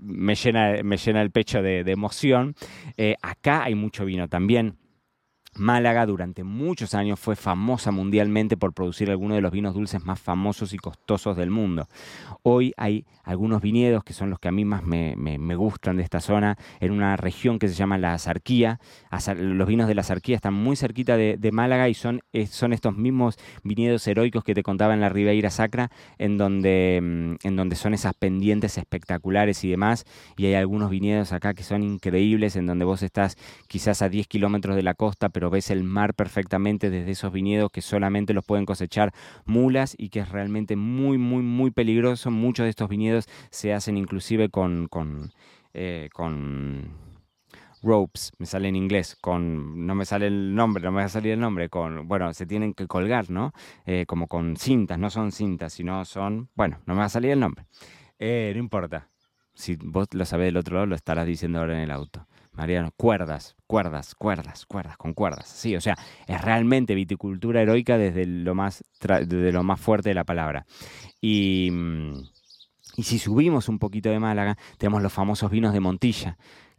me 0.00 0.34
llena, 0.34 0.82
me 0.82 0.96
llena 0.96 1.22
el 1.22 1.30
pecho 1.30 1.62
de, 1.62 1.84
emoción. 1.86 2.56
Eh, 2.96 3.14
acá 3.22 3.62
hay 3.62 3.76
mucho 3.76 4.04
vino 4.04 4.26
también. 4.26 4.78
Málaga 5.58 6.06
durante 6.06 6.44
muchos 6.44 6.94
años 6.94 7.18
fue 7.18 7.36
famosa 7.36 7.90
mundialmente 7.90 8.56
por 8.56 8.72
producir 8.72 9.10
algunos 9.10 9.36
de 9.36 9.40
los 9.40 9.52
vinos 9.52 9.74
dulces 9.74 10.04
más 10.04 10.20
famosos 10.20 10.72
y 10.72 10.78
costosos 10.78 11.36
del 11.36 11.50
mundo. 11.50 11.88
Hoy 12.42 12.72
hay 12.76 13.04
algunos 13.24 13.60
viñedos 13.60 14.04
que 14.04 14.12
son 14.12 14.30
los 14.30 14.38
que 14.38 14.48
a 14.48 14.52
mí 14.52 14.64
más 14.64 14.82
me, 14.84 15.14
gustan 15.56 15.96
de 15.96 16.02
esta 16.02 16.20
zona, 16.20 16.56
en 16.80 16.92
una 16.92 17.16
región 17.16 17.58
que 17.58 17.68
se 17.68 17.74
llama 17.74 17.98
la 17.98 18.14
Azarquía. 18.14 18.80
Los 19.36 19.68
vinos 19.68 19.88
de 19.88 19.94
la 19.94 20.00
Azarquía 20.00 20.36
están 20.36 20.54
muy 20.54 20.76
cerquita 20.76 21.16
de, 21.16 21.50
Málaga 21.52 21.88
y 21.88 21.94
son, 21.94 22.20
son 22.50 22.72
estos 22.72 22.96
mismos 22.96 23.36
viñedos 23.64 24.06
heroicos 24.06 24.44
que 24.44 24.54
te 24.54 24.62
contaba 24.62 24.94
en 24.94 25.00
la 25.00 25.08
Ribeira 25.08 25.50
Sacra, 25.50 25.90
en 26.18 26.38
donde, 26.38 27.00
mm, 27.02 27.46
en 27.46 27.56
donde 27.56 27.76
son 27.76 27.94
esas 27.94 28.14
pendientes 28.14 28.78
espectaculares 28.78 29.64
y 29.64 29.70
demás. 29.70 30.04
Y 30.36 30.46
hay 30.46 30.54
algunos 30.54 30.90
viñedos 30.90 31.32
acá 31.32 31.54
que 31.54 31.62
son 31.62 31.82
increíbles, 31.82 32.56
en 32.56 32.66
donde 32.66 32.84
vos 32.84 33.02
estás 33.02 33.36
quizás 33.66 34.02
a 34.02 34.08
10 34.08 34.26
kilómetros 34.28 34.76
de 34.76 34.82
la 34.82 34.94
costa, 34.94 35.28
pero 35.28 35.47
ves 35.50 35.70
el 35.70 35.84
mar 35.84 36.14
perfectamente 36.14 36.90
desde 36.90 37.10
esos 37.10 37.32
viñedos 37.32 37.70
que 37.70 37.82
solamente 37.82 38.34
los 38.34 38.44
pueden 38.44 38.66
cosechar 38.66 39.12
mulas 39.44 39.94
y 39.98 40.10
que 40.10 40.20
es 40.20 40.28
realmente 40.30 40.76
muy, 40.76 41.18
muy, 41.18 41.42
muy 41.42 41.70
peligroso. 41.70 42.30
Muchos 42.30 42.64
de 42.64 42.70
estos 42.70 42.88
viñedos 42.88 43.26
se 43.50 43.72
hacen 43.72 43.96
inclusive 43.96 44.48
con, 44.48 44.88
con, 44.88 45.32
eh, 45.74 46.08
ropes, 47.82 48.32
me 48.38 48.46
sale 48.46 48.68
en 48.68 48.76
inglés, 48.76 49.16
con, 49.20 49.86
no 49.86 49.94
me 49.94 50.04
sale 50.04 50.26
el 50.26 50.54
nombre, 50.54 50.82
no 50.82 50.92
me 50.92 50.98
va 50.98 51.04
a 51.04 51.08
salir 51.08 51.32
el 51.32 51.40
nombre, 51.40 51.68
con, 51.68 52.08
bueno, 52.08 52.32
se 52.34 52.46
tienen 52.46 52.74
que 52.74 52.86
colgar, 52.86 53.30
¿no? 53.30 53.52
Eh, 53.86 54.04
como 54.06 54.26
con 54.26 54.56
cintas, 54.56 54.98
no 54.98 55.10
son 55.10 55.32
cintas, 55.32 55.72
sino 55.72 56.04
son, 56.04 56.48
bueno, 56.54 56.80
no 56.86 56.94
me 56.94 57.00
va 57.00 57.06
a 57.06 57.10
salir 57.10 57.30
el 57.30 57.40
nombre. 57.40 57.66
Eh, 58.18 58.50
no 58.54 58.60
importa. 58.60 59.08
Si 59.54 59.76
vos 59.76 60.08
lo 60.12 60.24
sabés 60.24 60.46
del 60.46 60.56
otro 60.56 60.74
lado, 60.74 60.86
lo 60.86 60.94
estarás 60.94 61.26
diciendo 61.26 61.58
ahora 61.58 61.74
en 61.74 61.80
el 61.80 61.90
auto. 61.90 62.26
Mariano, 62.58 62.90
cuerdas, 62.96 63.54
cuerdas, 63.68 64.16
cuerdas, 64.16 64.66
cuerdas, 64.66 64.96
con 64.96 65.14
cuerdas. 65.14 65.46
Sí, 65.48 65.76
o 65.76 65.80
sea, 65.80 65.96
es 66.26 66.42
realmente 66.42 66.96
viticultura 66.96 67.62
heroica 67.62 67.96
desde 67.96 68.26
lo 68.26 68.56
más, 68.56 68.82
desde 69.00 69.52
lo 69.52 69.62
más 69.62 69.80
fuerte 69.80 70.08
de 70.08 70.16
la 70.16 70.24
palabra. 70.24 70.66
Y, 71.20 71.70
y 72.96 73.04
si 73.04 73.20
subimos 73.20 73.68
un 73.68 73.78
poquito 73.78 74.10
de 74.10 74.18
Málaga, 74.18 74.58
tenemos 74.76 75.02
los 75.02 75.12
famosos 75.12 75.52
vinos 75.52 75.72
de 75.72 75.78
Montilla. 75.78 76.36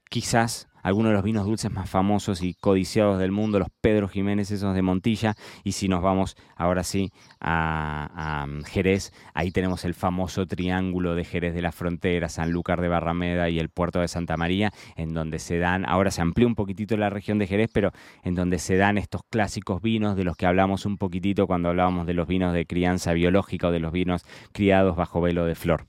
Quizás 0.09 0.67
algunos 0.83 1.11
de 1.11 1.15
los 1.15 1.23
vinos 1.23 1.45
dulces 1.45 1.71
más 1.71 1.89
famosos 1.89 2.41
y 2.41 2.53
codiciados 2.53 3.19
del 3.19 3.31
mundo, 3.31 3.59
los 3.59 3.69
Pedro 3.81 4.07
Jiménez, 4.07 4.51
esos 4.51 4.75
de 4.75 4.81
Montilla. 4.81 5.35
Y 5.63 5.73
si 5.73 5.87
nos 5.87 6.01
vamos 6.01 6.35
ahora 6.55 6.83
sí 6.83 7.11
a, 7.39 8.45
mm, 8.47 8.63
Jerez, 8.63 9.13
ahí 9.33 9.51
tenemos 9.51 9.85
el 9.85 9.93
famoso 9.93 10.45
triángulo 10.45 11.15
de 11.15 11.25
Jerez 11.25 11.53
de 11.53 11.61
la 11.61 11.71
Frontera, 11.71 12.29
Sanlúcar 12.29 12.81
de 12.81 12.87
Barrameda 12.87 13.49
y 13.49 13.59
el 13.59 13.69
puerto 13.69 13.99
de 13.99 14.07
Santa 14.07 14.37
María, 14.37 14.71
en 14.95 15.13
donde 15.13 15.39
se 15.39 15.57
dan, 15.57 15.85
ahora 15.85 16.11
se 16.11 16.21
amplió 16.21 16.47
un 16.47 16.55
poquitito 16.55 16.97
la 16.97 17.09
región 17.09 17.39
de 17.39 17.47
Jerez, 17.47 17.69
pero 17.73 17.91
en 18.23 18.35
donde 18.35 18.59
se 18.59 18.77
dan 18.77 18.97
estos 18.97 19.21
clásicos 19.29 19.81
vinos 19.81 20.15
de 20.15 20.23
los 20.23 20.35
que 20.35 20.45
hablamos 20.45 20.85
un 20.85 20.97
poquitito 20.97 21.47
cuando 21.47 21.69
hablábamos 21.69 22.05
de 22.05 22.13
los 22.13 22.27
vinos 22.27 22.53
de 22.53 22.65
crianza 22.65 23.13
biológica 23.13 23.67
o 23.67 23.71
de 23.71 23.79
los 23.79 23.91
vinos 23.91 24.25
criados 24.51 24.95
bajo 24.95 25.21
velo 25.21 25.45
de 25.45 25.55
flor 25.55 25.85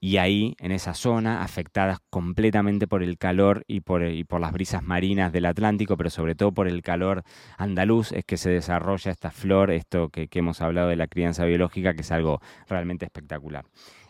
y 0.00 0.18
ahí, 0.18 0.54
en 0.60 0.70
esa 0.70 0.94
zona, 0.94 1.42
afectadas 1.42 1.98
completamente 2.10 2.86
por 2.86 3.02
el 3.02 3.18
calor 3.18 3.64
y 3.66 3.80
por, 3.80 4.06
y 4.06 4.24
por 4.28 4.40
las 4.40 4.52
brisas 4.52 4.82
marinas 4.82 5.32
del 5.32 5.46
Atlántico, 5.46 5.96
pero 5.96 6.10
sobre 6.10 6.34
todo 6.34 6.52
por 6.52 6.68
el 6.68 6.82
calor 6.82 7.24
andaluz, 7.56 8.12
es 8.12 8.24
que 8.24 8.36
se 8.36 8.50
desarrolla 8.50 9.10
esta 9.10 9.30
flor, 9.30 9.70
esto 9.70 10.10
que, 10.10 10.28
hemos 10.32 10.60
hablado 10.60 10.88
de 10.88 10.96
la 10.96 11.08
crianza 11.08 11.44
biológica, 11.44 11.94
que 11.94 12.02
es 12.02 12.12
algo 12.12 12.40
realmente 12.68 13.04
espectacular. 13.04 13.64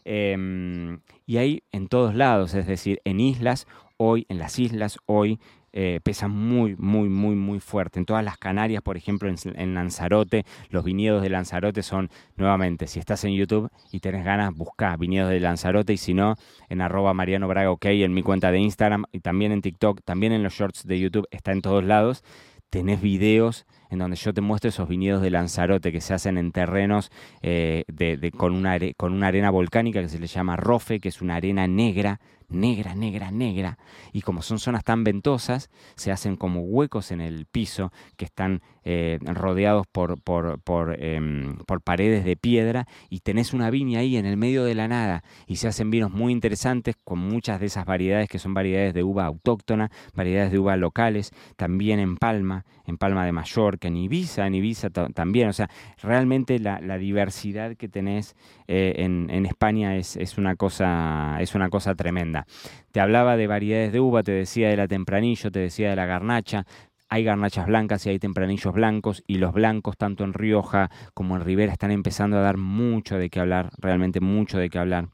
Em, 0.04 1.00
y 1.25 1.38
ahí 1.38 1.62
en 1.72 1.88
todos 1.88 2.14
lados, 2.14 2.54
es 2.54 2.66
decir, 2.66 3.00
en 3.04 3.20
islas, 3.20 3.66
hoy, 3.96 4.26
en 4.28 4.38
las 4.38 4.58
islas, 4.58 4.98
hoy 5.06 5.40
eh, 5.72 6.00
pesa 6.02 6.28
muy, 6.28 6.76
muy, 6.76 7.08
muy, 7.08 7.37
muy 7.37 7.60
fuerte. 7.60 7.98
En 7.98 8.06
todas 8.06 8.25
las 8.25 8.38
Canarias, 8.38 8.82
por 8.82 8.96
ejemplo, 8.96 9.28
en, 9.28 9.75
Lanzarote, 9.75 10.44
los 10.70 10.84
viñedos 10.84 11.22
de 11.22 11.28
Lanzarote 11.28 11.82
son, 11.82 12.10
nuevamente, 12.37 12.87
si 12.87 12.98
estás 12.98 13.25
en 13.25 13.34
YouTube 13.34 13.70
y 13.92 14.00
tenés 14.00 14.25
ganas, 14.25 14.54
busca 14.54 14.96
viñedos 14.96 15.30
de 15.30 15.40
Lanzarote 15.40 15.92
y 15.92 15.96
si 15.98 16.14
no, 16.14 16.37
en 16.68 16.80
arroba 16.80 17.14
Mariano 17.14 17.48
Braga 17.48 17.70
OK, 17.70 17.87
en 17.87 18.14
mi 18.14 18.22
cuenta 18.22 18.50
de 18.50 18.58
Instagram 18.58 19.04
y 19.12 19.20
también 19.20 19.52
en 19.52 19.62
TikTok, 19.62 20.00
también 20.04 20.32
en 20.32 20.42
los 20.42 20.54
shorts 20.54 20.87
de 20.87 20.98
YouTube, 20.98 21.28
está 21.30 21.52
en 21.52 21.62
todos 21.62 21.84
lados. 21.84 22.25
Tenés 22.70 23.00
videos 23.00 23.66
en 23.90 23.99
donde 23.99 24.16
yo 24.16 24.33
te 24.33 24.40
muestro 24.40 24.68
esos 24.68 24.88
viñedos 24.88 25.23
de 25.23 25.30
Lanzarote 25.30 25.92
que 25.92 26.00
se 26.00 26.14
hacen 26.14 26.38
en 26.38 26.52
terrenos 26.52 27.11
eh, 27.42 27.85
de, 27.88 28.33
con, 28.37 28.54
una, 28.54 28.78
con 28.97 29.12
una 29.12 29.28
arena 29.28 29.50
volcánica 29.50 30.00
que 30.00 30.09
se 30.09 30.18
le 30.18 30.26
llama 30.26 30.57
rofe, 30.57 31.00
que 31.00 31.09
es 31.09 31.23
una 31.23 31.37
arena 31.37 31.66
negra, 31.66 32.21
negra, 32.49 32.95
negra, 32.95 33.30
negra. 33.30 33.78
Y 34.12 34.23
como 34.23 34.42
son 34.42 34.59
zonas 34.59 34.85
tan 34.85 35.04
ventosas, 35.04 35.71
se 35.97 36.11
hacen 36.11 36.37
como 36.37 36.62
huecos 36.62 37.11
en 37.11 37.21
el 37.21 37.47
piso 37.47 37.92
que 38.16 38.25
están 38.25 38.62
eh, 38.85 39.18
rodeados 39.23 39.87
por, 39.87 40.21
por, 40.21 40.61
por, 40.61 40.97
em, 40.99 41.59
por, 41.66 41.83
paredes 41.83 42.25
de 42.25 42.37
piedra 42.37 42.87
y 43.11 43.21
tenés 43.21 43.52
una 43.52 43.71
viña 43.71 44.00
ahí 44.00 44.16
en 44.16 44.25
el 44.25 44.37
medio 44.37 44.64
de 44.64 44.75
la 44.75 44.88
nada 44.88 45.23
y 45.47 45.57
se 45.57 45.68
hacen 45.68 45.90
vinos 45.90 46.11
muy 46.11 46.33
interesantes 46.33 46.97
con 47.04 47.18
muchas 47.18 47.61
de 47.61 47.66
esas 47.66 47.85
variedades 47.85 48.28
que 48.28 48.38
son 48.38 48.54
variedades 48.54 48.95
de 48.95 49.02
uva 49.02 49.26
autóctona, 49.26 49.90
variedades 50.14 50.52
de 50.52 50.59
uva 50.59 50.76
locales, 50.76 51.33
también 51.57 52.00
en 52.00 52.16
Palma, 52.16 52.64
en 52.87 52.97
Palma 52.97 53.26
de 53.26 53.33
Mallorca 53.33 53.77
Mallorca, 53.78 53.88
en 53.88 53.97
Ibiza, 53.97 54.47
en 54.47 54.54
Ibiza 54.54 54.90
también. 54.90 55.49
O 55.49 55.52
sea, 55.52 55.68
realmente 56.02 56.58
la, 56.58 56.99
diversidad 56.99 57.76
que 57.76 57.88
tenés 57.88 58.35
eh, 58.66 58.94
en, 58.97 59.28
en, 59.30 59.47
España 59.47 59.97
es, 59.97 60.16
es, 60.16 60.37
una 60.37 60.56
cosa, 60.56 61.38
es 61.40 61.54
una 61.54 61.68
cosa 61.68 61.94
tremenda. 61.94 62.47
Te 62.92 63.00
hablaba 63.00 63.37
de 63.37 63.47
variedades 63.47 63.92
de 63.92 64.00
uva, 64.00 64.23
te 64.23 64.32
decía 64.32 64.68
de 64.68 64.76
la 64.76 64.88
tempranillo, 64.88 65.50
te 65.50 65.61
decía 65.61 65.90
de 65.90 65.97
la 65.97 66.06
garnacha, 66.06 66.66
hay 67.09 67.25
garnachas 67.25 67.67
blancas 67.67 68.05
y 68.07 68.11
hay 68.11 68.19
tempranillos 68.19 68.73
blancos 68.75 69.25
y 69.27 69.38
los 69.38 69.53
blancos 69.53 69.97
tanto 69.97 70.25
en 70.25 70.35
Rioja 70.35 70.91
como 71.15 71.37
en 71.37 71.45
Ribera 71.45 71.73
están 71.73 71.91
empezando 71.91 72.37
a 72.37 72.41
dar 72.41 72.59
mucho 72.59 73.17
de 73.17 73.31
qué 73.31 73.41
hablar, 73.41 73.71
realmente 73.79 74.21
mucho 74.21 74.59
de 74.59 74.69
qué 74.69 74.79
hablar. 74.79 75.09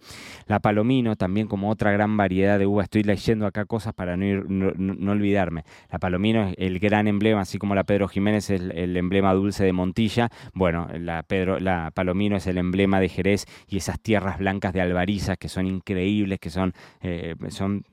La 0.47 0.61
Palomino 0.61 1.17
también 1.17 1.47
como 1.47 1.71
otra 1.71 1.93
gran 1.93 2.17
variedad 2.17 2.59
de 2.59 2.67
uva, 2.67 2.83
estoy 2.83 3.05
leyendo 3.05 3.47
acá 3.47 3.65
cosas 3.65 3.95
para 3.95 4.17
no, 4.17 4.43
no, 4.45 5.13
olvidarme. 5.13 5.65
La 5.91 5.99
Palomino 5.99 6.49
es 6.49 6.55
el 6.59 6.79
gran 6.81 7.07
emblema, 7.07 7.43
así 7.43 7.59
como 7.59 7.75
la 7.75 7.85
Pedro 7.85 8.09
Jiménez 8.09 8.51
es 8.51 8.61
el, 8.61 8.97
emblema 8.97 9.33
dulce 9.35 9.65
de 9.65 9.73
Montilla. 9.73 10.31
Bueno, 10.53 10.89
la, 10.99 11.23
Pedro, 11.23 11.61
la 11.61 11.93
Palomino 11.95 12.37
es 12.37 12.47
el 12.47 12.59
emblema 12.59 13.01
de 13.01 13.09
Jerez 13.09 13.47
y 13.69 13.77
esas 13.77 14.01
tierras 14.01 14.39
blancas 14.39 14.73
de 14.73 14.81
Albarizas 14.81 15.39
que 15.39 15.49
son 15.49 15.67
increíbles, 15.67 16.41
que 16.41 16.51
son, 16.51 16.73
eh, 17.03 17.35
son 17.49 17.85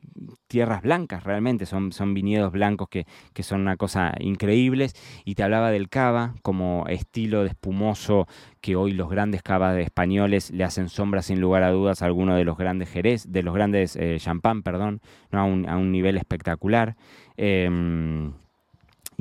tierras 0.48 0.81
blancas 0.81 1.24
realmente, 1.24 1.65
son, 1.65 1.91
son 1.91 2.13
viñedos 2.13 2.51
blancos 2.51 2.89
que, 2.89 3.05
que 3.34 3.43
son 3.43 3.62
una 3.62 3.77
cosa 3.77 3.90
increíbles 4.19 4.95
y 5.25 5.36
te 5.36 5.43
hablaba 5.43 5.71
del 5.71 5.89
cava 5.89 6.36
como 6.41 6.86
estilo 6.88 7.43
de 7.43 7.50
espumoso 7.50 8.27
que 8.62 8.75
hoy 8.75 8.91
los 8.91 9.10
grandes 9.10 9.41
cavas 9.43 9.77
españoles 9.77 10.51
le 10.51 10.63
hacen 10.63 10.89
sombra 10.89 11.21
sin 11.21 11.41
lugar 11.41 11.63
a 11.63 11.71
dudas 11.71 12.01
a 12.01 12.05
alguno 12.05 12.36
de 12.36 12.45
los 12.45 12.57
grandes 12.57 12.89
jerez, 12.89 13.31
de 13.31 13.43
los 13.43 13.53
grandes 13.53 13.95
eh, 13.95 14.17
champán, 14.19 14.63
perdón, 14.63 15.01
¿no? 15.31 15.39
a, 15.39 15.43
un, 15.43 15.67
a, 15.67 15.77
un, 15.77 15.91
nivel 15.91 16.17
espectacular. 16.17 16.95
Em, 17.38 18.33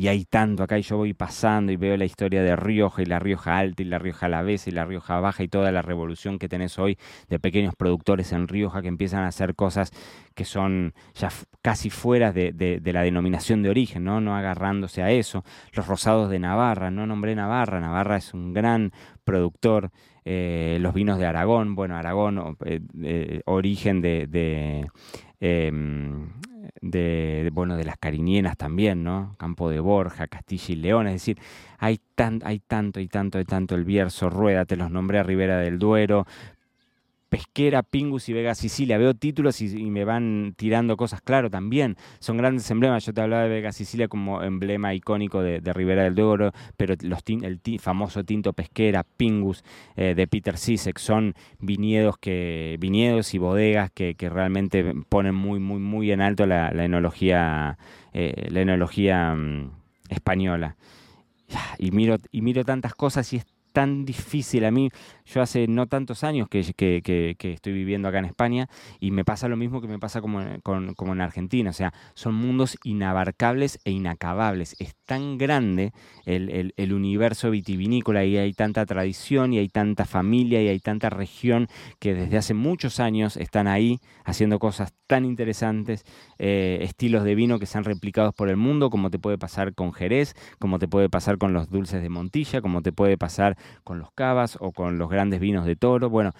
y 0.00 0.08
hay 0.08 0.24
tanto, 0.24 0.62
acá 0.62 0.78
y 0.78 0.82
yo 0.82 0.96
voy 0.96 1.12
pasando 1.12 1.72
y 1.72 1.76
veo 1.76 1.94
la 1.98 2.06
historia 2.06 2.42
de 2.42 2.56
Rioja 2.56 3.02
y 3.02 3.04
la 3.04 3.18
Rioja 3.18 3.58
Alta 3.58 3.82
y 3.82 3.84
la 3.84 3.98
Rioja 3.98 4.26
Alavesa 4.26 4.70
y 4.70 4.72
la 4.72 4.86
Rioja 4.86 5.20
Baja 5.20 5.42
y 5.42 5.48
toda 5.48 5.70
la 5.72 5.82
revolución 5.82 6.38
que 6.38 6.48
tenés 6.48 6.78
hoy 6.78 6.96
de 7.28 7.38
pequeños 7.38 7.74
productores 7.76 8.32
en 8.32 8.48
Rioja 8.48 8.80
que 8.80 8.88
empiezan 8.88 9.24
a 9.24 9.28
hacer 9.28 9.54
cosas 9.54 9.90
que 10.34 10.46
son 10.46 10.94
ya 11.12 11.28
casi 11.60 11.90
fuera 11.90 12.32
de, 12.32 12.80
la 12.82 13.02
denominación 13.02 13.62
de 13.62 13.68
origen, 13.68 14.04
¿no? 14.04 14.22
no 14.22 14.34
agarrándose 14.34 15.02
a 15.02 15.10
eso. 15.10 15.44
Los 15.74 15.86
rosados 15.86 16.30
de 16.30 16.38
Navarra, 16.38 16.90
no 16.90 17.06
nombré 17.06 17.34
Navarra, 17.34 17.78
Navarra 17.78 18.16
es 18.16 18.32
un 18.32 18.54
gran 18.54 18.92
productor. 19.24 19.90
Eh, 20.24 20.78
los 20.80 20.94
vinos 20.94 21.18
de 21.18 21.26
Aragón, 21.26 21.74
bueno, 21.74 21.96
Aragón, 21.96 22.56
eh, 22.64 22.80
eh, 23.02 23.42
origen 23.44 24.00
de, 24.00 24.86
em, 25.40 26.32
de, 26.80 27.50
bueno, 27.52 27.76
de 27.76 27.84
las 27.84 27.96
cariñenas 27.98 28.56
también, 28.56 29.04
¿no? 29.04 29.36
Campo 29.38 29.70
de 29.70 29.80
Borja, 29.80 30.26
Castilla 30.26 30.64
y 30.68 30.76
León, 30.76 31.06
es 31.06 31.14
decir, 31.14 31.38
hay, 31.78 32.00
tan, 32.14 32.40
hay 32.44 32.60
tanto 32.60 33.00
y 33.00 33.08
tanto 33.08 33.40
y 33.40 33.44
tanto 33.44 33.74
el 33.74 33.84
Bierzo, 33.84 34.30
Rueda, 34.30 34.64
te 34.64 34.76
los 34.76 34.90
nombré 34.90 35.18
a 35.18 35.22
Ribera 35.22 35.58
del 35.58 35.78
Duero, 35.78 36.26
Pesquera, 37.30 37.84
Pingus 37.84 38.28
y 38.28 38.32
Vega 38.32 38.56
Sicilia. 38.56 38.98
Veo 38.98 39.14
títulos 39.14 39.62
y, 39.62 39.88
me 39.88 40.04
van 40.04 40.52
tirando 40.56 40.96
cosas, 40.96 41.22
claro, 41.22 41.48
también. 41.48 41.96
Son 42.18 42.36
grandes 42.36 42.68
emblemas. 42.70 43.06
Yo 43.06 43.14
te 43.14 43.20
hablaba 43.20 43.44
de 43.44 43.48
Vega 43.48 43.72
Sicilia 43.72 44.08
como 44.08 44.42
emblema 44.42 44.92
icónico 44.94 45.40
de, 45.40 45.60
Ribera 45.72 46.02
del 46.02 46.16
Duero, 46.16 46.52
pero 46.76 46.94
los 47.02 47.20
el 47.26 47.60
famoso 47.78 48.24
tinto 48.24 48.52
Pesquera, 48.52 49.04
Pingus 49.04 49.62
eh, 49.96 50.14
de 50.16 50.26
Peter 50.26 50.58
Sisek 50.58 50.98
son 50.98 51.34
viñedos, 51.60 52.18
que, 52.18 52.76
viñedos 52.80 53.32
y 53.34 53.38
bodegas 53.38 53.90
que, 53.92 54.16
realmente 54.20 54.92
ponen 55.08 55.34
muy, 55.36 55.60
muy, 55.60 55.78
muy 55.78 56.10
en 56.10 56.20
alto 56.20 56.46
la, 56.46 56.70
enología, 56.70 57.78
la 58.12 58.60
enología 58.60 59.32
eh, 59.32 59.36
mm, 59.36 59.70
española. 60.08 60.76
Y 61.78 61.92
miro, 61.92 62.16
y 62.32 62.42
miro 62.42 62.64
tantas 62.64 62.94
cosas 62.94 63.32
y 63.32 63.36
es 63.36 63.46
tan 63.72 64.04
difícil 64.04 64.64
a 64.64 64.70
mí. 64.70 64.90
Yo 65.26 65.42
hace 65.42 65.68
no 65.68 65.86
tantos 65.86 66.24
años 66.24 66.48
que, 66.48 66.60
estoy 66.60 67.72
viviendo 67.72 68.08
acá 68.08 68.18
en 68.18 68.24
España 68.24 68.68
y 68.98 69.10
me 69.12 69.24
pasa 69.24 69.48
lo 69.48 69.56
mismo 69.56 69.80
que 69.80 69.86
me 69.86 69.98
pasa 69.98 70.20
como, 70.20 70.40
en 70.40 71.20
Argentina. 71.20 71.70
O 71.70 71.72
sea, 71.72 71.92
son 72.14 72.34
mundos 72.34 72.76
inabarcables 72.84 73.78
e 73.84 73.92
inacabables. 73.92 74.74
Es 74.78 74.94
tan 75.04 75.38
grande 75.38 75.92
el, 76.26 76.92
universo 76.92 77.50
vitivinícola 77.50 78.24
y 78.24 78.36
hay 78.36 78.52
tanta 78.52 78.84
tradición 78.84 79.52
y 79.52 79.58
hay 79.58 79.68
tanta 79.68 80.04
familia 80.04 80.60
y 80.62 80.68
hay 80.68 80.80
tanta 80.80 81.08
región 81.08 81.68
que 81.98 82.14
desde 82.14 82.36
hace 82.36 82.54
muchos 82.54 82.98
años 82.98 83.36
están 83.36 83.68
ahí 83.68 84.00
haciendo 84.24 84.58
cosas 84.58 84.92
tan 85.06 85.24
interesantes, 85.24 86.04
eh, 86.38 86.78
estilos 86.82 87.24
de 87.24 87.34
vino 87.34 87.58
que 87.58 87.66
se 87.66 87.78
han 87.78 87.84
replicado 87.84 88.32
por 88.32 88.48
el 88.48 88.56
mundo, 88.56 88.90
como 88.90 89.10
te 89.10 89.18
puede 89.18 89.38
pasar 89.38 89.74
con 89.74 89.92
Jerez, 89.92 90.34
como 90.58 90.78
te 90.78 90.88
puede 90.88 91.08
pasar 91.08 91.38
con 91.38 91.52
los 91.52 91.68
dulces 91.68 92.02
de 92.02 92.08
Montilla, 92.08 92.60
como 92.60 92.82
te 92.82 92.92
puede 92.92 93.18
pasar 93.18 93.56
con 93.84 93.98
los 93.98 94.12
cavas 94.12 94.56
o 94.60 94.72
con 94.72 94.98
los 94.98 95.08
grandes 95.08 95.40
vinos 95.40 95.66
de 95.66 95.76
toro. 95.76 96.10
Bueno, 96.10 96.32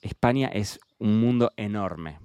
España 0.00 0.48
es 0.48 0.78
un 0.98 1.20
mundo 1.20 1.52
enorme. 1.56 2.18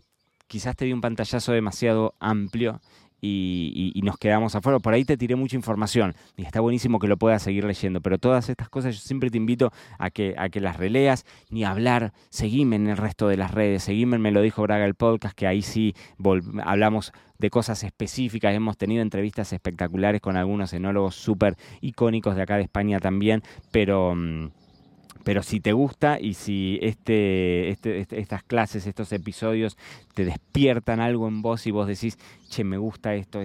Quizás 0.47 0.75
te 0.75 0.85
di 0.85 0.93
un 0.93 1.01
pantallazo 1.01 1.53
demasiado 1.53 2.15
amplio 2.19 2.81
y, 3.21 4.01
nos 4.03 4.17
quedamos 4.17 4.55
afuera. 4.55 4.79
Por 4.79 4.93
ahí 4.93 5.05
te 5.05 5.17
tiré 5.17 5.35
mucha 5.35 5.55
información. 5.55 6.15
Y 6.35 6.43
está 6.43 6.59
buenísimo 6.59 6.99
que 6.99 7.07
lo 7.07 7.17
puedas 7.17 7.43
seguir 7.43 7.63
leyendo, 7.63 8.01
pero 8.01 8.17
todas 8.17 8.49
estas 8.49 8.69
cosas 8.69 8.95
yo 8.95 9.01
siempre 9.01 9.29
te 9.29 9.37
invito 9.37 9.71
a 9.99 10.09
que, 10.09 10.33
a 10.37 10.49
que 10.49 10.59
las 10.59 10.77
releas, 10.77 11.25
ni 11.49 11.63
hablar, 11.63 12.13
seguime 12.29 12.75
en 12.75 12.87
el 12.87 12.97
resto 12.97 13.27
de 13.27 13.37
las 13.37 13.51
redes, 13.51 13.83
seguime 13.83 14.17
Me 14.17 14.31
lo 14.31 14.41
dijo 14.41 14.63
Braga 14.63 14.85
el 14.85 14.95
podcast, 14.95 15.35
que 15.35 15.47
ahí 15.47 15.61
sí 15.61 15.95
hablamos 16.63 17.13
de 17.37 17.49
cosas 17.49 17.83
específicas, 17.83 18.53
hemos 18.53 18.77
tenido 18.77 19.01
entrevistas 19.01 19.51
espectaculares 19.53 20.21
con 20.21 20.37
algunos 20.37 20.73
enólogos 20.73 21.15
súper 21.15 21.57
icónicos 21.81 22.35
de 22.35 22.43
acá 22.43 22.55
de 22.57 22.63
España 22.63 22.99
también, 22.99 23.43
pero... 23.71 24.15
Pero 25.23 25.43
si 25.43 25.59
te 25.59 25.73
gusta 25.73 26.19
y 26.19 26.33
si 26.33 26.79
este, 26.81 27.69
este, 27.69 27.99
este, 27.99 28.19
estas 28.19 28.43
clases, 28.43 28.87
estos 28.87 29.11
episodios 29.11 29.77
te 30.13 30.25
despiertan 30.25 30.99
algo 30.99 31.27
en 31.27 31.41
vos 31.41 31.67
y 31.67 31.71
vos 31.71 31.87
decís, 31.87 32.17
che, 32.49 32.63
me 32.63 32.77
gusta 32.77 33.13
esto, 33.13 33.41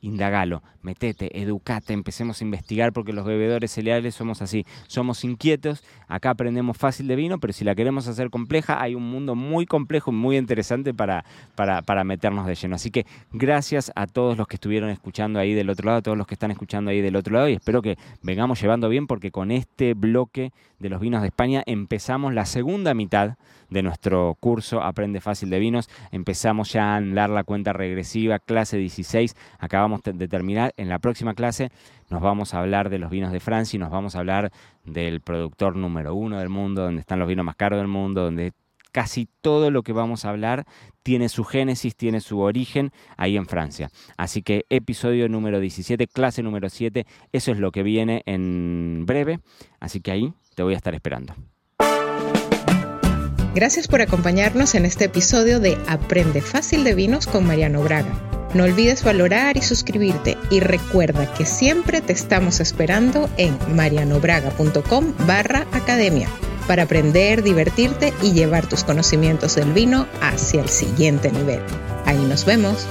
indagalo, 0.00 0.62
metete, 0.82 1.40
educate, 1.40 1.92
empecemos 1.92 2.40
a 2.40 2.44
investigar 2.44 2.92
porque 2.92 3.12
los 3.12 3.24
bebedores 3.24 3.70
cereales 3.70 4.14
somos 4.14 4.42
así, 4.42 4.64
somos 4.86 5.24
inquietos, 5.24 5.82
acá 6.06 6.30
aprendemos 6.30 6.76
fácil 6.76 7.08
de 7.08 7.16
vino, 7.16 7.38
pero 7.38 7.52
si 7.52 7.64
la 7.64 7.74
queremos 7.74 8.06
hacer 8.06 8.30
compleja, 8.30 8.80
hay 8.80 8.94
un 8.94 9.10
mundo 9.10 9.34
muy 9.34 9.66
complejo, 9.66 10.12
muy 10.12 10.36
interesante 10.36 10.94
para, 10.94 11.24
para, 11.54 11.82
para 11.82 12.04
meternos 12.04 12.46
de 12.46 12.54
lleno. 12.54 12.76
Así 12.76 12.90
que 12.90 13.06
gracias 13.32 13.90
a 13.94 14.06
todos 14.06 14.36
los 14.36 14.46
que 14.46 14.56
estuvieron 14.56 14.90
escuchando 14.90 15.38
ahí 15.38 15.54
del 15.54 15.70
otro 15.70 15.86
lado, 15.86 15.98
a 15.98 16.02
todos 16.02 16.18
los 16.18 16.26
que 16.26 16.34
están 16.34 16.50
escuchando 16.50 16.90
ahí 16.90 17.00
del 17.00 17.16
otro 17.16 17.34
lado 17.34 17.48
y 17.48 17.54
espero 17.54 17.82
que 17.82 17.96
vengamos 18.22 18.60
llevando 18.60 18.88
bien 18.88 19.06
porque 19.06 19.30
con 19.30 19.50
este 19.50 19.94
bloque 19.94 20.52
de 20.78 20.90
los 20.90 21.00
vinos 21.00 21.22
de 21.22 21.28
España 21.28 21.62
empezamos 21.66 22.34
la 22.34 22.44
segunda 22.44 22.94
mitad 22.94 23.36
de 23.70 23.82
nuestro 23.82 24.36
curso 24.38 24.82
Aprende 24.82 25.20
Fácil 25.20 25.50
de 25.50 25.58
Vinos. 25.58 25.88
Empezamos 26.12 26.72
ya 26.72 26.92
a 26.92 26.96
andar 26.96 27.30
la 27.30 27.44
cuenta 27.44 27.72
regresiva, 27.72 28.38
clase 28.38 28.76
16. 28.76 29.34
Acabamos 29.86 30.02
de 30.18 30.26
terminar. 30.26 30.74
En 30.76 30.88
la 30.88 30.98
próxima 30.98 31.34
clase 31.34 31.70
nos 32.10 32.20
vamos 32.20 32.54
a 32.54 32.58
hablar 32.58 32.90
de 32.90 32.98
los 32.98 33.08
vinos 33.08 33.30
de 33.30 33.38
Francia 33.38 33.76
y 33.76 33.78
nos 33.78 33.90
vamos 33.90 34.16
a 34.16 34.18
hablar 34.18 34.50
del 34.84 35.20
productor 35.20 35.76
número 35.76 36.12
uno 36.12 36.40
del 36.40 36.48
mundo, 36.48 36.82
donde 36.82 37.00
están 37.00 37.20
los 37.20 37.28
vinos 37.28 37.44
más 37.44 37.54
caros 37.54 37.78
del 37.78 37.86
mundo, 37.86 38.22
donde 38.22 38.52
casi 38.90 39.28
todo 39.42 39.70
lo 39.70 39.84
que 39.84 39.92
vamos 39.92 40.24
a 40.24 40.30
hablar 40.30 40.66
tiene 41.04 41.28
su 41.28 41.44
génesis, 41.44 41.94
tiene 41.94 42.20
su 42.20 42.40
origen 42.40 42.90
ahí 43.16 43.36
en 43.36 43.46
Francia. 43.46 43.90
Así 44.16 44.42
que 44.42 44.64
episodio 44.70 45.28
número 45.28 45.60
17, 45.60 46.08
clase 46.08 46.42
número 46.42 46.68
7, 46.68 47.06
eso 47.30 47.52
es 47.52 47.58
lo 47.58 47.70
que 47.70 47.84
viene 47.84 48.24
en 48.26 49.04
breve. 49.06 49.38
Así 49.78 50.00
que 50.00 50.10
ahí 50.10 50.34
te 50.56 50.64
voy 50.64 50.74
a 50.74 50.78
estar 50.78 50.94
esperando. 50.94 51.32
Gracias 53.54 53.86
por 53.86 54.02
acompañarnos 54.02 54.74
en 54.74 54.84
este 54.84 55.04
episodio 55.04 55.60
de 55.60 55.78
Aprende 55.86 56.40
Fácil 56.40 56.82
de 56.82 56.94
Vinos 56.94 57.28
con 57.28 57.46
Mariano 57.46 57.82
Braga. 57.82 58.35
No 58.56 58.64
olvides 58.64 59.04
valorar 59.04 59.58
y 59.58 59.60
suscribirte 59.60 60.38
y 60.48 60.60
recuerda 60.60 61.30
que 61.34 61.44
siempre 61.44 62.00
te 62.00 62.14
estamos 62.14 62.58
esperando 62.58 63.28
en 63.36 63.54
marianobraga.com 63.76 65.12
barra 65.26 65.66
academia 65.72 66.30
para 66.66 66.84
aprender, 66.84 67.42
divertirte 67.42 68.14
y 68.22 68.32
llevar 68.32 68.66
tus 68.66 68.82
conocimientos 68.82 69.56
del 69.56 69.74
vino 69.74 70.06
hacia 70.22 70.62
el 70.62 70.70
siguiente 70.70 71.30
nivel. 71.30 71.60
Ahí 72.06 72.16
nos 72.16 72.46
vemos. 72.46 72.86